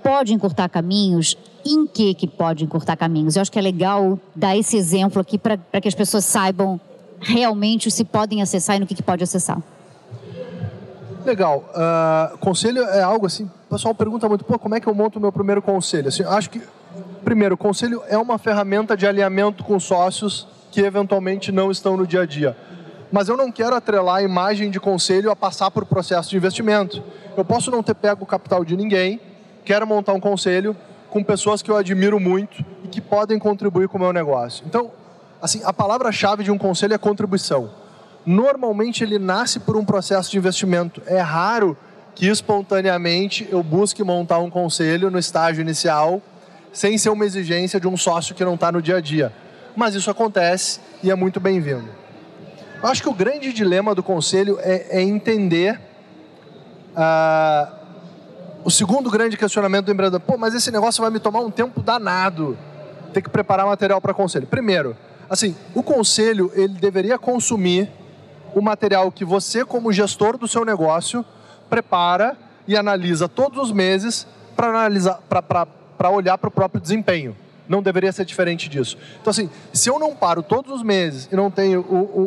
Pode 0.03 0.33
encurtar 0.33 0.69
caminhos? 0.69 1.37
Em 1.65 1.87
que 1.87 2.13
que 2.13 2.27
pode 2.27 2.63
encurtar 2.63 2.95
caminhos? 2.95 3.35
Eu 3.35 3.41
acho 3.41 3.51
que 3.51 3.57
é 3.57 3.61
legal 3.61 4.19
dar 4.35 4.55
esse 4.55 4.77
exemplo 4.77 5.19
aqui 5.19 5.37
para 5.37 5.57
que 5.81 5.87
as 5.87 5.95
pessoas 5.95 6.25
saibam 6.25 6.79
realmente 7.19 7.89
se 7.89 8.03
podem 8.03 8.41
acessar 8.41 8.75
e 8.75 8.79
no 8.79 8.85
que, 8.85 8.93
que 8.93 9.01
pode 9.01 9.23
acessar. 9.23 9.61
Legal. 11.25 11.63
Uh, 11.73 12.37
conselho 12.37 12.83
é 12.83 13.01
algo 13.01 13.25
assim, 13.25 13.45
o 13.45 13.73
pessoal 13.73 13.95
pergunta 13.95 14.29
muito, 14.29 14.45
pô, 14.45 14.59
como 14.59 14.75
é 14.75 14.79
que 14.79 14.85
eu 14.85 14.93
monto 14.93 15.17
o 15.17 15.21
meu 15.21 15.31
primeiro 15.31 15.59
conselho? 15.59 16.07
Assim, 16.07 16.23
acho 16.23 16.51
que, 16.51 16.61
primeiro, 17.23 17.57
conselho 17.57 18.03
é 18.07 18.15
uma 18.15 18.37
ferramenta 18.37 18.95
de 18.95 19.07
alinhamento 19.07 19.63
com 19.63 19.79
sócios 19.79 20.47
que 20.71 20.81
eventualmente 20.81 21.51
não 21.51 21.71
estão 21.71 21.97
no 21.97 22.05
dia 22.05 22.21
a 22.21 22.25
dia. 22.27 22.55
Mas 23.11 23.27
eu 23.27 23.35
não 23.35 23.51
quero 23.51 23.75
atrelar 23.75 24.17
a 24.17 24.21
imagem 24.21 24.69
de 24.69 24.79
conselho 24.79 25.31
a 25.31 25.35
passar 25.35 25.71
por 25.71 25.83
processo 25.85 26.29
de 26.29 26.37
investimento. 26.37 27.01
Eu 27.35 27.43
posso 27.43 27.71
não 27.71 27.81
ter 27.81 27.95
pego 27.95 28.23
o 28.23 28.27
capital 28.27 28.63
de 28.63 28.77
ninguém, 28.77 29.19
quero 29.63 29.87
montar 29.87 30.13
um 30.13 30.19
conselho 30.19 30.75
com 31.09 31.23
pessoas 31.23 31.63
que 31.63 31.71
eu 31.71 31.75
admiro 31.75 32.19
muito 32.19 32.63
e 32.83 32.87
que 32.87 33.01
podem 33.01 33.39
contribuir 33.39 33.87
com 33.87 33.97
o 33.97 34.01
meu 34.01 34.13
negócio. 34.13 34.63
Então, 34.67 34.91
assim, 35.41 35.61
a 35.63 35.73
palavra-chave 35.73 36.43
de 36.43 36.51
um 36.51 36.57
conselho 36.57 36.93
é 36.93 36.97
contribuição 36.99 37.84
normalmente 38.25 39.03
ele 39.03 39.19
nasce 39.19 39.59
por 39.59 39.77
um 39.77 39.85
processo 39.85 40.31
de 40.31 40.37
investimento. 40.37 41.01
É 41.05 41.19
raro 41.19 41.77
que 42.15 42.27
espontaneamente 42.27 43.47
eu 43.51 43.61
busque 43.61 44.03
montar 44.03 44.39
um 44.39 44.49
conselho 44.49 45.11
no 45.11 45.19
estágio 45.19 45.61
inicial 45.61 46.21
sem 46.71 46.97
ser 46.97 47.09
uma 47.09 47.25
exigência 47.25 47.79
de 47.79 47.87
um 47.87 47.95
sócio 47.95 48.33
que 48.35 48.43
não 48.43 48.55
está 48.55 48.71
no 48.71 48.81
dia 48.81 48.97
a 48.97 49.01
dia. 49.01 49.31
Mas 49.75 49.95
isso 49.95 50.09
acontece 50.09 50.79
e 51.03 51.11
é 51.11 51.15
muito 51.15 51.39
bem-vindo. 51.39 51.87
Eu 52.81 52.89
acho 52.89 53.01
que 53.01 53.09
o 53.09 53.13
grande 53.13 53.51
dilema 53.53 53.95
do 53.95 54.03
conselho 54.03 54.57
é, 54.61 54.99
é 54.99 55.01
entender 55.01 55.79
uh, 56.95 57.75
o 58.63 58.71
segundo 58.71 59.09
grande 59.09 59.37
questionamento 59.37 59.85
do 59.85 59.91
empreendedor. 59.91 60.19
Pô, 60.19 60.37
mas 60.37 60.53
esse 60.53 60.71
negócio 60.71 61.01
vai 61.01 61.11
me 61.11 61.19
tomar 61.19 61.39
um 61.39 61.51
tempo 61.51 61.81
danado. 61.81 62.57
Ter 63.13 63.21
que 63.21 63.29
preparar 63.29 63.65
material 63.65 64.01
para 64.01 64.13
conselho. 64.13 64.45
Primeiro, 64.45 64.95
assim, 65.29 65.55
o 65.73 65.81
conselho 65.81 66.51
ele 66.53 66.73
deveria 66.73 67.17
consumir 67.17 67.89
o 68.55 68.61
material 68.61 69.11
que 69.11 69.25
você, 69.25 69.65
como 69.65 69.91
gestor 69.91 70.37
do 70.37 70.47
seu 70.47 70.63
negócio, 70.63 71.23
prepara 71.69 72.37
e 72.65 72.77
analisa 72.77 73.27
todos 73.27 73.61
os 73.61 73.71
meses 73.71 74.25
para 74.55 74.69
analisar, 74.69 75.19
para 75.27 76.09
olhar 76.09 76.37
para 76.37 76.47
o 76.47 76.51
próprio 76.51 76.81
desempenho. 76.81 77.35
Não 77.67 77.83
deveria 77.83 78.11
ser 78.13 78.23
diferente 78.23 78.69
disso. 78.69 78.97
Então, 79.19 79.31
assim, 79.31 79.49
se 79.73 79.89
eu 79.89 79.99
não 79.99 80.15
paro 80.15 80.41
todos 80.41 80.71
os 80.71 80.83
meses 80.83 81.27
e 81.31 81.35
não 81.35 81.51
tenho 81.51 81.81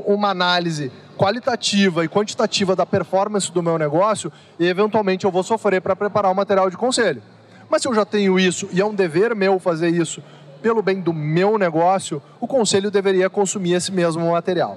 uma 0.06 0.28
análise 0.28 0.92
qualitativa 1.16 2.04
e 2.04 2.08
quantitativa 2.08 2.76
da 2.76 2.84
performance 2.84 3.50
do 3.50 3.62
meu 3.62 3.78
negócio, 3.78 4.30
eventualmente 4.60 5.24
eu 5.24 5.30
vou 5.30 5.42
sofrer 5.42 5.80
para 5.80 5.96
preparar 5.96 6.30
o 6.30 6.34
material 6.34 6.68
de 6.68 6.76
conselho. 6.76 7.22
Mas 7.70 7.82
se 7.82 7.88
eu 7.88 7.94
já 7.94 8.04
tenho 8.04 8.38
isso 8.38 8.68
e 8.70 8.80
é 8.80 8.84
um 8.84 8.94
dever 8.94 9.34
meu 9.34 9.58
fazer 9.58 9.88
isso 9.88 10.22
pelo 10.60 10.82
bem 10.82 11.00
do 11.00 11.12
meu 11.12 11.56
negócio, 11.56 12.20
o 12.38 12.46
conselho 12.46 12.90
deveria 12.90 13.30
consumir 13.30 13.74
esse 13.74 13.92
mesmo 13.92 14.30
material. 14.32 14.76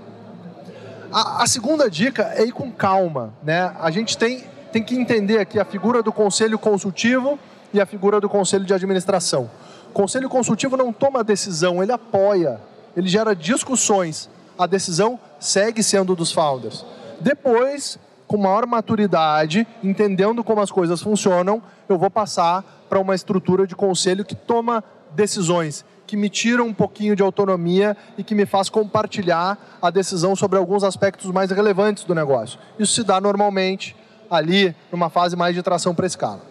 A, 1.11 1.43
a, 1.43 1.47
segunda 1.47 1.89
dica 1.89 2.31
é 2.35 2.43
ir 2.43 2.51
com 2.51 2.71
calma. 2.71 3.33
Né? 3.43 3.73
A 3.79 3.91
gente 3.91 4.17
tem, 4.17 4.45
tem 4.71 4.81
que 4.81 4.95
entender 4.95 5.39
aqui 5.39 5.59
a 5.59 5.65
figura 5.65 6.01
do 6.01 6.11
conselho 6.11 6.57
consultivo 6.57 7.37
e 7.73 7.81
a 7.81 7.85
figura 7.85 8.21
do 8.21 8.29
conselho 8.29 8.65
de 8.65 8.73
administração. 8.73 9.49
O 9.89 9.93
conselho 9.93 10.29
consultivo 10.29 10.77
não 10.77 10.93
toma 10.93 11.23
decisão, 11.23 11.83
ele 11.83 11.91
apoia, 11.91 12.61
ele 12.95 13.09
gera 13.09 13.35
discussões. 13.35 14.29
A 14.57 14.65
decisão 14.65 15.19
segue 15.39 15.83
sendo 15.83 16.15
dos 16.15 16.31
founders. 16.31 16.85
Depois, 17.19 17.99
com 18.25 18.37
maior 18.37 18.65
maturidade, 18.65 19.67
entendendo 19.83 20.43
como 20.43 20.61
as 20.61 20.71
coisas 20.71 21.01
funcionam, 21.01 21.61
eu 21.89 21.97
vou 21.97 22.09
passar 22.09 22.63
para 22.89 22.99
uma 22.99 23.13
estrutura 23.13 23.67
de 23.67 23.75
conselho 23.75 24.23
que 24.23 24.35
toma 24.35 24.81
decisões 25.13 25.83
que 26.11 26.17
me 26.17 26.27
tira 26.27 26.61
um 26.61 26.73
pouquinho 26.73 27.15
de 27.15 27.23
autonomia 27.23 27.95
e 28.17 28.23
que 28.23 28.35
me 28.35 28.45
faz 28.45 28.67
compartilhar 28.67 29.57
a 29.81 29.89
decisão 29.89 30.35
sobre 30.35 30.57
alguns 30.57 30.83
aspectos 30.83 31.31
mais 31.31 31.49
relevantes 31.51 32.03
do 32.03 32.13
negócio. 32.13 32.59
Isso 32.77 32.91
se 32.95 33.01
dá 33.01 33.21
normalmente 33.21 33.95
ali 34.29 34.75
numa 34.91 35.09
fase 35.09 35.37
mais 35.37 35.55
de 35.55 35.63
tração 35.63 35.95
para 35.95 36.05
escala. 36.05 36.41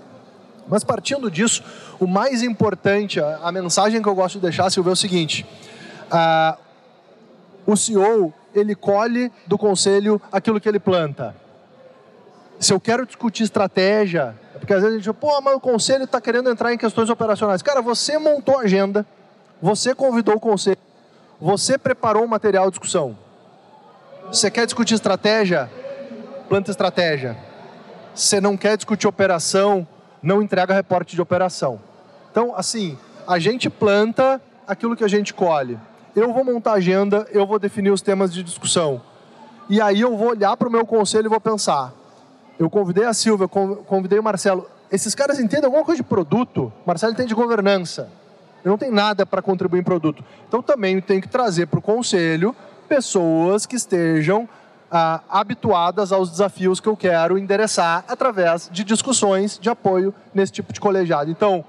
Mas 0.67 0.83
partindo 0.83 1.31
disso, 1.31 1.63
o 1.99 2.07
mais 2.07 2.43
importante, 2.43 3.21
a, 3.21 3.53
mensagem 3.53 4.01
que 4.01 4.09
eu 4.09 4.15
gosto 4.15 4.37
de 4.37 4.41
deixar, 4.41 4.71
Silvio, 4.71 4.89
é 4.89 4.93
o 4.95 4.97
seguinte: 4.97 5.47
uh, 6.07 6.59
o 7.67 7.77
CEO 7.77 8.33
ele 8.55 8.75
colhe 8.75 9.31
do 9.47 9.59
conselho 9.59 10.23
aquilo 10.33 10.59
que 10.59 10.71
ele 10.71 10.81
planta. 10.81 11.37
Se 12.59 12.73
eu 12.73 12.81
quero 12.81 13.05
discutir 13.05 13.43
estratégia, 13.43 14.35
é 14.55 14.59
porque 14.59 14.73
às 14.73 14.81
vezes 14.81 14.97
a 14.97 14.99
gente, 15.03 15.13
pô, 15.19 15.39
mas 15.43 15.55
o 15.55 15.61
conselho 15.61 16.05
está 16.05 16.19
querendo 16.19 16.49
entrar 16.49 16.73
em 16.73 16.79
questões 16.79 17.11
operacionais. 17.11 17.61
Cara, 17.61 17.83
você 17.83 18.17
montou 18.17 18.59
a 18.59 18.63
agenda, 18.63 19.05
você 19.61 19.95
convidou 19.95 20.37
o 20.37 20.41
conselho, 20.41 20.79
você 21.41 21.79
preparou 21.79 22.25
o 22.25 22.29
material 22.29 22.67
de 22.67 22.73
discussão. 22.73 23.17
Você 24.29 24.51
quer 24.51 24.65
discutir 24.65 24.95
estratégia? 24.95 25.71
Planta 26.49 26.71
estratégia. 26.71 27.37
Você 28.15 28.41
não 28.41 28.57
quer 28.57 28.77
discutir 28.77 29.07
operação? 29.07 29.87
Não 30.23 30.43
entrega 30.43 30.75
reporte 30.75 31.15
de 31.15 31.23
operação. 31.23 31.81
Então, 32.31 32.55
assim, 32.55 32.99
a 33.27 33.39
gente 33.39 33.71
planta 33.71 34.41
aquilo 34.67 34.95
que 34.95 35.05
a 35.05 35.09
gente 35.09 35.33
colhe. 35.35 35.79
Eu 36.15 36.33
vou 36.33 36.45
montar 36.45 36.73
a 36.73 36.75
agenda, 36.75 37.27
eu 37.33 37.47
vou 37.47 37.59
definir 37.59 37.91
os 37.91 38.03
temas 38.03 38.33
de 38.33 38.43
discussão. 38.43 39.01
E 39.69 39.81
aí 39.81 40.01
eu 40.01 40.17
vou 40.17 40.31
olhar 40.31 40.57
para 40.57 40.69
o 40.69 40.71
meu 40.71 40.85
conselho 40.85 41.27
e 41.27 41.29
vou 41.29 41.41
pensar. 41.41 41.93
Eu 42.59 42.69
convidei 42.69 43.05
a 43.05 43.15
Silvia, 43.15 43.49
convidei 43.49 44.19
o 44.19 44.23
Marcelo. 44.23 44.69
esses 44.93 45.15
caras 45.15 45.39
entendem 45.39 45.67
alguma 45.67 45.85
coisa 45.85 46.03
de 46.03 46.09
produto, 46.09 46.73
Marcelo 46.85 47.13
entende 47.13 47.29
de 47.29 47.35
governança. 47.35 48.11
Eu 48.65 48.71
não 48.71 48.79
tenho 48.79 48.93
nada 48.93 49.25
para 49.25 49.41
contribuir 49.41 49.81
em 49.81 49.85
produto. 49.85 50.25
Então 50.49 50.63
também 50.63 51.01
tenho 51.01 51.21
que 51.21 51.29
trazer 51.29 51.67
para 51.67 51.79
o 51.79 51.83
conselho 51.83 52.55
pessoas 52.89 53.67
que 53.67 53.77
estejam 53.77 54.49
ah, 54.91 55.21
habituadas 55.29 56.13
aos 56.13 56.31
desafios 56.31 56.81
que 56.81 56.89
eu 56.89 56.97
quero 56.97 57.39
endereçar 57.39 58.05
através 58.09 58.69
de 58.73 58.83
discussões 58.83 59.59
de 59.59 59.71
apoio 59.71 60.13
nesse 60.35 60.53
tipo 60.53 60.73
de 60.73 60.81
colegiado. 60.81 61.31
Então, 61.31 61.65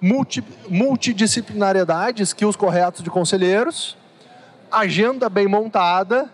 multi, 0.00 0.44
multidisciplinariedade, 0.68 2.22
skills 2.22 2.56
corretos 2.56 3.02
de 3.02 3.10
conselheiros, 3.10 3.96
agenda 4.70 5.28
bem 5.28 5.48
montada 5.48 6.28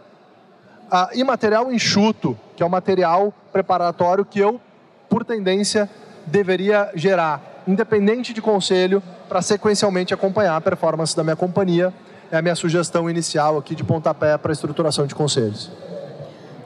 ah, 0.90 1.10
e 1.14 1.22
material 1.22 1.72
enxuto, 1.72 2.36
que 2.56 2.62
é 2.62 2.66
o 2.66 2.70
material 2.70 3.32
preparatório 3.52 4.24
que 4.24 4.40
eu, 4.40 4.60
por 5.08 5.24
tendência, 5.24 5.88
deveria 6.26 6.90
gerar, 6.94 7.40
independente 7.66 8.32
de 8.32 8.40
conselho, 8.40 9.02
para 9.28 9.42
sequencialmente 9.42 10.14
acompanhar 10.14 10.56
a 10.56 10.60
performance 10.60 11.16
da 11.16 11.24
minha 11.24 11.36
companhia. 11.36 11.92
É 12.30 12.38
a 12.38 12.42
minha 12.42 12.54
sugestão 12.54 13.08
inicial 13.08 13.56
aqui 13.58 13.74
de 13.74 13.84
pontapé 13.84 14.36
para 14.36 14.50
a 14.50 14.54
estruturação 14.54 15.06
de 15.06 15.14
conselhos. 15.14 15.70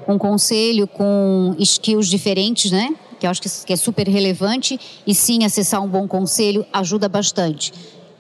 Um 0.08 0.18
conselho 0.18 0.86
com 0.86 1.54
skills 1.58 2.08
diferentes, 2.08 2.70
né? 2.70 2.94
Que 3.18 3.26
eu 3.26 3.30
acho 3.30 3.42
que 3.42 3.72
é 3.72 3.76
super 3.76 4.08
relevante. 4.08 4.80
E 5.06 5.14
sim, 5.14 5.44
acessar 5.44 5.82
um 5.82 5.88
bom 5.88 6.08
conselho 6.08 6.64
ajuda 6.72 7.08
bastante. 7.08 7.72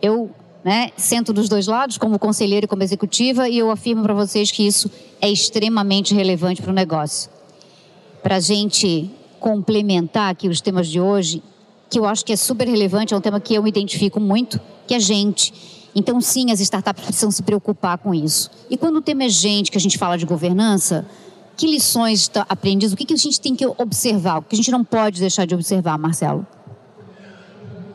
Eu 0.02 0.30
né, 0.62 0.90
sento 0.96 1.32
dos 1.32 1.48
dois 1.48 1.66
lados, 1.66 1.96
como 1.96 2.18
conselheiro 2.18 2.64
e 2.66 2.68
como 2.68 2.82
executiva, 2.82 3.48
e 3.48 3.58
eu 3.58 3.70
afirmo 3.70 4.02
para 4.02 4.14
vocês 4.14 4.50
que 4.50 4.66
isso 4.66 4.90
é 5.20 5.28
extremamente 5.28 6.14
relevante 6.14 6.60
para 6.60 6.70
o 6.70 6.74
negócio. 6.74 7.30
Para 8.22 8.36
a 8.36 8.40
gente 8.40 9.10
complementar 9.38 10.30
aqui 10.30 10.48
os 10.48 10.60
temas 10.60 10.86
de 10.86 11.00
hoje, 11.00 11.42
que 11.90 11.98
eu 11.98 12.06
acho 12.06 12.24
que 12.24 12.32
é 12.32 12.36
super 12.36 12.68
relevante, 12.68 13.12
é 13.12 13.16
um 13.16 13.20
tema 13.20 13.40
que 13.40 13.52
eu 13.52 13.62
me 13.62 13.68
identifico 13.68 14.20
muito, 14.20 14.60
que 14.86 14.94
é 14.94 15.00
gente. 15.00 15.52
Então, 15.94 16.20
sim, 16.20 16.52
as 16.52 16.60
startups 16.60 17.04
precisam 17.04 17.32
se 17.32 17.42
preocupar 17.42 17.98
com 17.98 18.14
isso. 18.14 18.48
E 18.70 18.76
quando 18.76 18.96
o 18.96 19.02
tema 19.02 19.24
é 19.24 19.28
gente, 19.28 19.72
que 19.72 19.76
a 19.76 19.80
gente 19.80 19.98
fala 19.98 20.16
de 20.16 20.24
governança, 20.24 21.04
que 21.56 21.66
lições 21.66 22.20
está 22.20 22.46
aprendidas? 22.48 22.92
O 22.92 22.96
que, 22.96 23.04
que 23.04 23.12
a 23.12 23.16
gente 23.16 23.40
tem 23.40 23.56
que 23.56 23.66
observar? 23.66 24.38
O 24.38 24.42
que 24.42 24.54
a 24.54 24.56
gente 24.56 24.70
não 24.70 24.84
pode 24.84 25.18
deixar 25.18 25.44
de 25.44 25.54
observar, 25.54 25.98
Marcelo? 25.98 26.46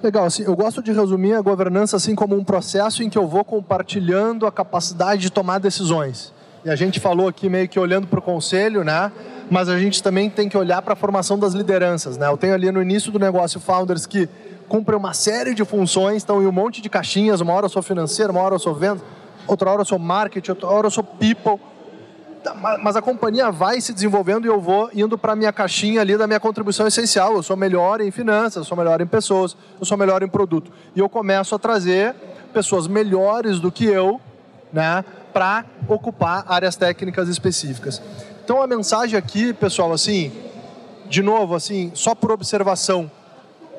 Legal, 0.04 0.26
assim, 0.26 0.44
eu 0.44 0.56
gosto 0.56 0.84
de 0.84 0.92
resumir 0.92 1.34
a 1.34 1.42
governança 1.42 1.96
assim 1.96 2.14
como 2.14 2.36
um 2.36 2.44
processo 2.44 3.02
em 3.02 3.10
que 3.10 3.18
eu 3.18 3.28
vou 3.28 3.44
compartilhando 3.46 4.46
a 4.46 4.52
capacidade 4.52 5.22
de 5.22 5.30
tomar 5.32 5.58
decisões. 5.60 6.34
E 6.66 6.70
a 6.70 6.76
gente 6.76 7.00
falou 7.00 7.28
aqui 7.28 7.50
meio 7.50 7.68
que 7.68 7.80
olhando 7.80 8.08
para 8.08 8.20
o 8.20 8.22
conselho, 8.22 8.84
né? 8.84 9.12
Mas 9.50 9.70
a 9.70 9.78
gente 9.78 10.02
também 10.02 10.30
tem 10.30 10.50
que 10.50 10.58
olhar 10.58 10.82
para 10.82 10.94
a 10.94 10.96
formação 10.96 11.38
das 11.38 11.54
lideranças. 11.54 12.18
Né? 12.18 12.28
Eu 12.28 12.38
tenho 12.38 12.54
ali 12.54 12.72
no 12.72 12.82
início 12.82 13.12
do 13.12 13.20
negócio 13.20 13.60
founders 13.60 14.06
que 14.06 14.28
cumprem 14.68 14.98
uma 14.98 15.14
série 15.14 15.54
de 15.54 15.64
funções, 15.64 16.18
estão 16.18 16.42
em 16.42 16.48
um 16.48 16.52
monte 16.52 16.82
de 16.82 16.90
caixinhas. 16.90 17.42
Uma 17.42 17.54
hora 17.54 17.66
eu 17.66 17.70
sou 17.70 17.82
financeiro, 17.82 18.32
uma 18.32 18.42
hora 18.42 18.56
eu 18.56 18.60
sou 18.60 18.74
venda, 18.74 19.02
outra 19.48 19.70
hora 19.70 19.82
eu 19.82 19.86
sou 19.86 20.00
marketing, 20.00 20.52
outra 20.52 20.68
hora 20.68 20.88
eu 20.88 20.92
sou 20.92 21.04
people. 21.04 21.60
Tá, 22.44 22.54
mas 22.54 22.96
a 22.96 23.02
companhia 23.02 23.52
vai 23.52 23.82
se 23.82 23.92
desenvolvendo 23.92 24.46
e 24.46 24.48
eu 24.48 24.62
vou 24.62 24.90
indo 24.94 25.18
para 25.18 25.34
a 25.34 25.36
minha 25.36 25.52
caixinha 25.52 26.02
ali 26.02 26.16
da 26.16 26.28
minha 26.28 26.40
contribuição 26.40 26.86
essencial. 26.86 27.34
Eu 27.34 27.44
sou 27.44 27.58
melhor 27.58 28.02
em 28.02 28.12
finanças, 28.12 28.58
eu 28.58 28.64
sou 28.64 28.78
melhor 28.78 29.02
em 29.02 29.08
pessoas, 29.08 29.56
eu 29.80 29.86
sou 29.86 29.98
melhor 29.98 30.22
em 30.22 30.28
produto. 30.28 30.72
E 30.96 31.00
eu 31.00 31.10
começo 31.10 31.56
a 31.56 31.60
trazer 31.60 32.14
pessoas 32.54 32.88
melhores 32.88 33.60
do 33.60 33.72
que 33.72 33.86
eu, 33.86 34.22
né, 34.72 35.04
para 35.34 35.66
ocupar 35.88 36.46
áreas 36.48 36.76
técnicas 36.76 37.28
específicas. 37.28 38.02
Então 38.46 38.62
a 38.62 38.68
mensagem 38.68 39.18
aqui, 39.18 39.54
pessoal, 39.54 39.92
assim, 39.92 40.32
de 41.10 41.24
novo, 41.24 41.56
assim, 41.56 41.92
só 41.96 42.14
por 42.14 42.32
observação, 42.32 43.10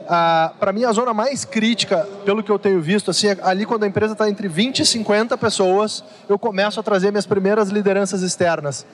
ah, 0.08 0.52
para 0.58 0.72
mim 0.72 0.82
a 0.82 0.90
zona 0.90 1.14
mais 1.14 1.44
crítica, 1.44 1.98
pelo 2.24 2.42
que 2.42 2.50
eu 2.50 2.58
tenho 2.58 2.80
visto, 2.82 3.12
assim, 3.12 3.28
é 3.28 3.38
ali 3.44 3.64
quando 3.64 3.84
a 3.84 3.86
empresa 3.86 4.14
está 4.14 4.28
entre 4.28 4.48
20 4.48 4.80
e 4.80 4.84
50 4.84 5.38
pessoas, 5.38 6.02
eu 6.28 6.36
começo 6.36 6.80
a 6.80 6.82
trazer 6.82 7.12
minhas 7.12 7.26
primeiras 7.26 7.68
lideranças 7.68 8.22
externas. 8.22 8.84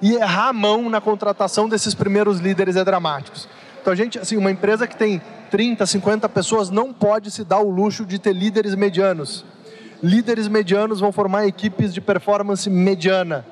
E 0.00 0.14
errar 0.14 0.50
a 0.50 0.52
mão 0.52 0.88
na 0.88 1.00
contratação 1.00 1.68
desses 1.68 1.92
primeiros 1.92 2.38
líderes 2.38 2.76
é 2.76 2.84
dramático. 2.84 3.36
Então 3.82 3.92
a 3.92 3.96
gente, 3.96 4.20
assim, 4.20 4.36
uma 4.36 4.52
empresa 4.52 4.86
que 4.86 4.94
tem 4.94 5.20
30, 5.50 5.84
50 5.86 6.28
pessoas 6.28 6.70
não 6.70 6.92
pode 6.92 7.32
se 7.32 7.42
dar 7.42 7.58
o 7.58 7.68
luxo 7.68 8.06
de 8.06 8.20
ter 8.20 8.32
líderes 8.32 8.76
medianos. 8.76 9.44
Líderes 10.00 10.46
medianos 10.46 11.00
vão 11.00 11.10
formar 11.10 11.48
equipes 11.48 11.92
de 11.92 12.00
performance 12.00 12.70
mediana 12.70 13.44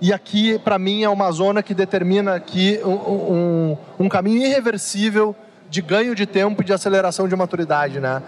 e 0.00 0.12
aqui, 0.12 0.58
para 0.58 0.78
mim, 0.78 1.02
é 1.02 1.08
uma 1.08 1.30
zona 1.30 1.62
que 1.62 1.72
determina 1.72 2.34
aqui 2.34 2.80
um, 2.84 2.90
um, 2.90 3.78
um, 4.00 4.08
caminho 4.08 4.44
irreversível 4.44 5.34
de 5.70 5.80
ganho 5.80 6.14
de 6.14 6.26
tempo 6.26 6.62
e 6.62 6.64
de 6.64 6.72
aceleração 6.72 7.28
de 7.28 7.36
maturidade, 7.36 8.00
né? 8.00 8.22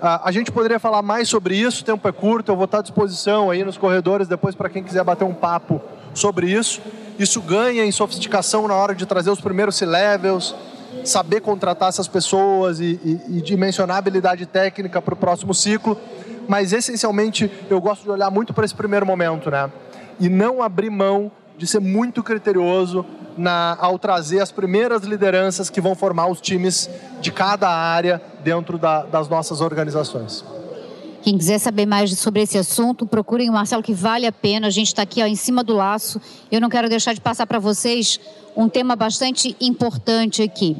A, 0.00 0.32
gente 0.32 0.50
poderia 0.50 0.80
falar 0.80 1.00
mais 1.00 1.28
sobre 1.28 1.54
isso, 1.54 1.82
o 1.82 1.84
tempo 1.84 2.08
é 2.08 2.10
curto, 2.10 2.50
eu 2.50 2.56
vou 2.56 2.64
estar 2.64 2.80
à 2.80 2.82
disposição 2.82 3.50
aí 3.52 3.62
nos 3.62 3.78
corredores 3.78 4.26
depois 4.26 4.52
para 4.52 4.68
quem 4.68 4.82
quiser 4.82 5.04
bater 5.04 5.24
um 5.24 5.32
papo 5.32 5.80
sobre 6.12 6.50
isso. 6.50 6.80
Isso 7.16 7.40
ganha 7.40 7.84
em 7.84 7.92
sofisticação 7.92 8.66
na 8.66 8.74
hora 8.74 8.96
de 8.96 9.06
trazer 9.06 9.30
os 9.30 9.40
primeiros 9.40 9.76
C-levels, 9.76 10.56
saber 11.04 11.40
contratar 11.40 11.88
essas 11.88 12.08
pessoas 12.08 12.80
e, 12.80 12.98
e, 13.04 13.38
e 13.38 13.42
dimensionar 13.42 13.96
habilidade 13.96 14.44
técnica 14.44 15.00
para 15.00 15.14
o 15.14 15.16
próximo 15.16 15.54
ciclo. 15.54 15.96
Mas 16.48 16.72
essencialmente 16.72 17.48
eu 17.70 17.80
gosto 17.80 18.02
de 18.02 18.10
olhar 18.10 18.28
muito 18.28 18.52
para 18.52 18.64
esse 18.64 18.74
primeiro 18.74 19.06
momento, 19.06 19.52
né? 19.52 19.70
E 20.18 20.28
não 20.28 20.62
abrir 20.62 20.90
mão 20.90 21.30
de 21.56 21.66
ser 21.66 21.80
muito 21.80 22.22
criterioso 22.22 23.04
na, 23.36 23.76
ao 23.80 23.98
trazer 23.98 24.40
as 24.40 24.50
primeiras 24.50 25.02
lideranças 25.04 25.70
que 25.70 25.80
vão 25.80 25.94
formar 25.94 26.26
os 26.28 26.40
times 26.40 26.88
de 27.20 27.30
cada 27.30 27.68
área 27.68 28.20
dentro 28.42 28.78
da, 28.78 29.04
das 29.04 29.28
nossas 29.28 29.60
organizações. 29.60 30.44
Quem 31.22 31.38
quiser 31.38 31.58
saber 31.58 31.86
mais 31.86 32.18
sobre 32.18 32.42
esse 32.42 32.58
assunto, 32.58 33.06
procurem 33.06 33.48
o 33.48 33.52
Marcelo, 33.52 33.82
que 33.82 33.94
vale 33.94 34.26
a 34.26 34.32
pena. 34.32 34.66
A 34.66 34.70
gente 34.70 34.88
está 34.88 35.02
aqui 35.02 35.22
ó, 35.22 35.26
em 35.26 35.36
cima 35.36 35.62
do 35.62 35.72
laço. 35.72 36.20
Eu 36.50 36.60
não 36.60 36.68
quero 36.68 36.88
deixar 36.88 37.14
de 37.14 37.20
passar 37.20 37.46
para 37.46 37.60
vocês 37.60 38.18
um 38.56 38.68
tema 38.68 38.96
bastante 38.96 39.56
importante 39.60 40.42
aqui. 40.42 40.76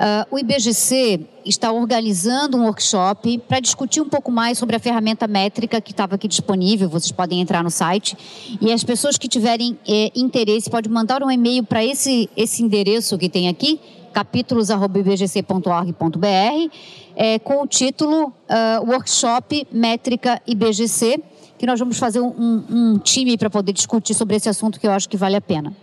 Uh, 0.00 0.24
o 0.34 0.38
IBGC 0.38 1.20
está 1.44 1.70
organizando 1.70 2.56
um 2.56 2.64
workshop 2.64 3.36
para 3.46 3.60
discutir 3.60 4.00
um 4.00 4.08
pouco 4.08 4.32
mais 4.32 4.56
sobre 4.56 4.74
a 4.74 4.78
ferramenta 4.78 5.26
métrica 5.26 5.78
que 5.78 5.90
estava 5.90 6.14
aqui 6.14 6.26
disponível. 6.26 6.88
Vocês 6.88 7.12
podem 7.12 7.42
entrar 7.42 7.62
no 7.62 7.70
site. 7.70 8.16
E 8.62 8.72
as 8.72 8.82
pessoas 8.82 9.18
que 9.18 9.28
tiverem 9.28 9.78
eh, 9.86 10.10
interesse 10.14 10.70
podem 10.70 10.90
mandar 10.90 11.22
um 11.22 11.30
e-mail 11.30 11.62
para 11.64 11.84
esse, 11.84 12.30
esse 12.34 12.62
endereço 12.62 13.18
que 13.18 13.28
tem 13.28 13.46
aqui, 13.46 13.78
capítulos.ibgc.org.br, 14.10 16.70
eh, 17.14 17.38
com 17.40 17.62
o 17.62 17.66
título 17.66 18.28
uh, 18.28 18.32
Workshop 18.88 19.66
Métrica 19.70 20.40
IBGC, 20.46 21.22
que 21.58 21.66
nós 21.66 21.78
vamos 21.78 21.98
fazer 21.98 22.20
um, 22.20 22.64
um 22.70 22.98
time 22.98 23.36
para 23.36 23.50
poder 23.50 23.74
discutir 23.74 24.14
sobre 24.14 24.36
esse 24.36 24.48
assunto 24.48 24.80
que 24.80 24.86
eu 24.86 24.92
acho 24.92 25.10
que 25.10 25.18
vale 25.18 25.36
a 25.36 25.42
pena. 25.42 25.76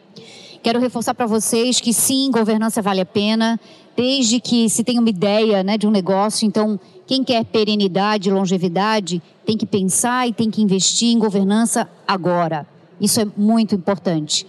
Quero 0.64 0.80
reforçar 0.80 1.14
para 1.14 1.28
vocês 1.28 1.80
que 1.80 1.94
sim, 1.94 2.32
governança 2.32 2.82
vale 2.82 3.02
a 3.02 3.06
pena 3.06 3.60
desde 3.98 4.40
que 4.40 4.70
se 4.70 4.84
tenha 4.84 5.02
uma 5.02 5.10
ideia 5.10 5.64
né, 5.64 5.76
de 5.76 5.88
um 5.88 5.92
negócio. 5.92 6.46
Então, 6.46 6.80
quem 7.08 7.24
quer 7.24 7.44
perenidade, 7.44 8.30
longevidade, 8.30 9.20
tem 9.44 9.58
que 9.58 9.66
pensar 9.66 10.28
e 10.28 10.34
tem 10.34 10.52
que 10.52 10.62
investir 10.62 11.12
em 11.12 11.18
governança 11.18 11.90
agora. 12.08 12.68
Isso 13.02 13.20
é 13.20 13.26
muito 13.36 13.74
importante. 13.74 14.46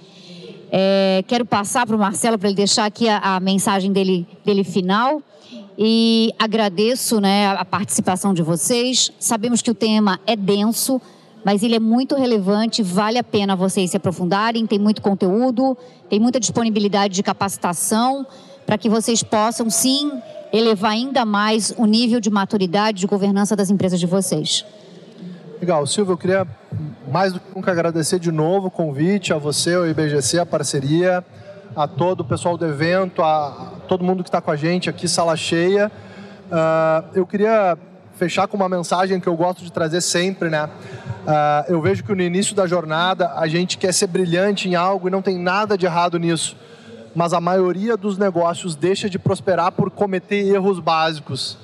É, 0.70 1.24
quero 1.26 1.46
passar 1.46 1.87
para 1.87 1.96
o 1.96 1.98
Marcelo 1.98 2.38
para 2.38 2.48
ele 2.48 2.56
deixar 2.56 2.84
aqui 2.84 3.08
a, 3.08 3.37
a, 3.37 3.40
mensagem 3.40 3.90
dele, 3.90 4.26
dele 4.44 4.62
final. 4.62 5.22
E 5.78 6.30
agradeço 6.38 7.18
né, 7.18 7.46
a 7.46 7.64
participação 7.64 8.34
de 8.34 8.42
vocês. 8.42 9.11
Sabemos 9.18 9.62
que 9.62 9.70
o 9.70 9.74
tema 9.74 10.20
é 10.26 10.37
denso, 10.37 11.00
mas 11.42 11.62
ele 11.62 11.76
é 11.76 11.80
muito 11.80 12.16
relevante, 12.16 12.82
vale 12.82 13.16
a 13.16 13.24
pena 13.24 13.56
vocês 13.56 13.92
se 13.92 13.96
aprofundarem. 13.96 14.66
Tem 14.66 14.78
muito 14.78 15.00
conteúdo, 15.00 15.78
tem 16.11 16.20
muita 16.20 16.38
disponibilidade 16.38 17.14
de 17.14 17.22
capacitação 17.22 18.26
para 18.68 18.76
que 18.76 18.90
vocês 18.90 19.22
possam, 19.22 19.70
sim, 19.70 20.12
elevar 20.52 20.90
ainda 20.90 21.24
mais 21.24 21.72
o 21.78 21.87
nível 21.87 22.20
de 22.20 22.28
maturidade 22.28 23.00
de 23.00 23.07
governança 23.07 23.57
das 23.57 23.70
empresas 23.70 23.98
de 23.98 24.04
vocês. 24.04 24.62
Legal, 25.59 25.87
Silvio, 25.87 26.12
eu 26.12 26.18
queria 26.18 26.46
mais 27.11 27.33
do 27.33 27.40
que 27.40 27.46
nunca 27.57 27.72
agradecer 27.72 28.18
de 28.18 28.31
novo 28.31 28.66
o 28.66 28.70
convite 28.70 29.33
a 29.33 29.38
você, 29.38 29.74
ao 29.74 29.87
IBGC, 29.87 30.38
a 30.38 30.44
parceria, 30.44 31.24
a 31.74 31.88
todo 31.88 32.20
o 32.20 32.24
pessoal 32.24 32.59
do 32.59 32.66
evento, 32.66 33.22
a 33.22 33.72
todo 33.88 34.04
mundo 34.04 34.22
que 34.22 34.28
está 34.28 34.42
com 34.42 34.50
a 34.50 34.57
gente 34.57 34.90
aqui, 34.90 35.09
sala 35.09 35.35
cheia. 35.35 35.90
Uh, 36.52 37.09
eu 37.14 37.26
queria 37.26 37.78
fechar 38.16 38.46
com 38.48 38.57
uma 38.59 38.68
mensagem 38.68 39.18
que 39.18 39.26
eu 39.26 39.35
gosto 39.35 39.64
de 39.64 39.72
trazer 39.72 40.02
sempre, 40.02 40.50
né? 40.50 40.66
Uh, 40.66 41.72
eu 41.72 41.81
vejo 41.81 42.04
que 42.04 42.14
no 42.14 42.20
início 42.20 42.54
da 42.54 42.66
jornada 42.66 43.33
a 43.35 43.48
gente 43.48 43.78
quer 43.78 43.94
ser 43.94 44.09
brilhante 44.09 44.68
em 44.68 44.74
algo 44.74 45.09
e 45.09 45.11
não 45.11 45.22
tem 45.22 45.38
nada 45.38 45.78
de 45.78 45.87
errado 45.87 46.18
nisso 46.18 46.54
mas 47.18 47.33
a 47.33 47.40
maioria 47.40 47.96
dos 47.96 48.16
negócios 48.16 48.76
deixa 48.76 49.11
de 49.11 49.18
prosperar 49.18 49.72
por 49.72 49.90
cometer 49.90 50.37
erros 50.37 50.78
básicos, 50.78 51.59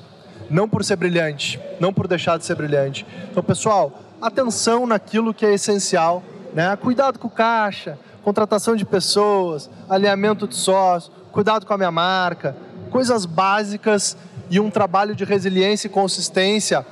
não 0.50 0.68
por 0.68 0.82
ser 0.82 0.96
brilhante, 0.96 1.60
não 1.78 1.92
por 1.92 2.08
deixar 2.08 2.36
de 2.36 2.44
ser 2.44 2.56
brilhante. 2.56 3.06
Então, 3.30 3.40
pessoal, 3.40 3.92
atenção 4.20 4.84
naquilo 4.84 5.32
que 5.32 5.46
é 5.46 5.54
essencial, 5.54 6.24
né? 6.52 6.74
Cuidado 6.74 7.20
com 7.20 7.30
caixa, 7.30 7.96
contratação 8.24 8.74
de 8.74 8.84
pessoas, 8.84 9.70
alinhamento 9.88 10.48
de 10.48 10.56
sócios, 10.56 11.14
cuidado 11.30 11.64
com 11.64 11.72
a 11.72 11.78
minha 11.78 11.92
marca, 11.92 12.56
coisas 12.90 13.24
básicas 13.24 14.16
e 14.50 14.58
um 14.58 14.70
trabalho 14.70 15.14
de 15.14 15.24
resiliência 15.24 15.86
e 15.86 15.90
consistência 15.90 16.84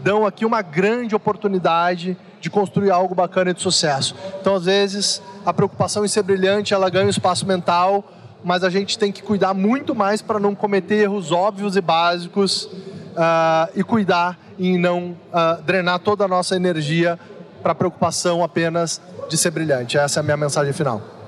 dão 0.00 0.26
aqui 0.26 0.44
uma 0.44 0.62
grande 0.62 1.14
oportunidade 1.14 2.16
de 2.40 2.50
construir 2.50 2.90
algo 2.90 3.14
bacana 3.14 3.52
e 3.52 3.54
de 3.54 3.62
sucesso. 3.62 4.16
Então, 4.40 4.56
às 4.56 4.64
vezes, 4.64 5.22
a 5.44 5.52
preocupação 5.52 6.04
em 6.04 6.08
ser 6.08 6.22
brilhante, 6.22 6.74
ela 6.74 6.88
ganha 6.90 7.06
um 7.06 7.10
espaço 7.10 7.46
mental, 7.46 8.04
mas 8.44 8.64
a 8.64 8.70
gente 8.70 8.98
tem 8.98 9.12
que 9.12 9.22
cuidar 9.22 9.54
muito 9.54 9.94
mais 9.94 10.22
para 10.22 10.38
não 10.38 10.54
cometer 10.54 10.96
erros 10.96 11.32
óbvios 11.32 11.76
e 11.76 11.80
básicos 11.80 12.64
uh, 12.64 13.70
e 13.74 13.82
cuidar 13.82 14.38
em 14.58 14.78
não 14.78 15.16
uh, 15.32 15.62
drenar 15.62 15.98
toda 16.00 16.24
a 16.24 16.28
nossa 16.28 16.56
energia 16.56 17.18
para 17.62 17.72
a 17.72 17.74
preocupação 17.74 18.42
apenas 18.42 19.00
de 19.28 19.36
ser 19.36 19.50
brilhante. 19.50 19.98
Essa 19.98 20.18
é 20.18 20.22
a 20.22 20.24
minha 20.24 20.36
mensagem 20.36 20.72
final. 20.72 21.19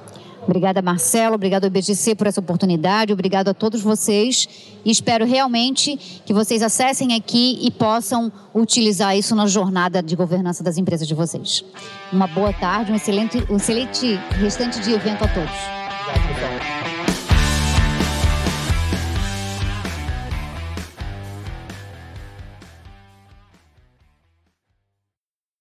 Obrigada, 0.44 0.82
Marcelo. 0.82 1.36
Obrigado 1.36 1.64
ao 1.64 1.68
IBGC 1.68 2.14
por 2.14 2.26
essa 2.26 2.40
oportunidade. 2.40 3.12
Obrigado 3.12 3.48
a 3.48 3.54
todos 3.54 3.80
vocês. 3.80 4.48
E 4.84 4.90
espero 4.90 5.24
realmente 5.24 5.96
que 6.26 6.32
vocês 6.34 6.62
acessem 6.62 7.14
aqui 7.14 7.58
e 7.62 7.70
possam 7.70 8.30
utilizar 8.54 9.16
isso 9.16 9.34
na 9.34 9.46
jornada 9.46 10.02
de 10.02 10.16
governança 10.16 10.62
das 10.62 10.76
empresas 10.76 11.06
de 11.06 11.14
vocês. 11.14 11.64
Uma 12.12 12.26
boa 12.26 12.52
tarde, 12.52 12.92
um 12.92 12.96
excelente, 12.96 13.42
um 13.48 13.56
excelente 13.56 14.14
restante 14.32 14.80
de 14.80 14.92
evento 14.92 15.24
a 15.24 15.28
todos. 15.28 15.50
Obrigado, 15.50 16.34
pessoal. 16.34 16.81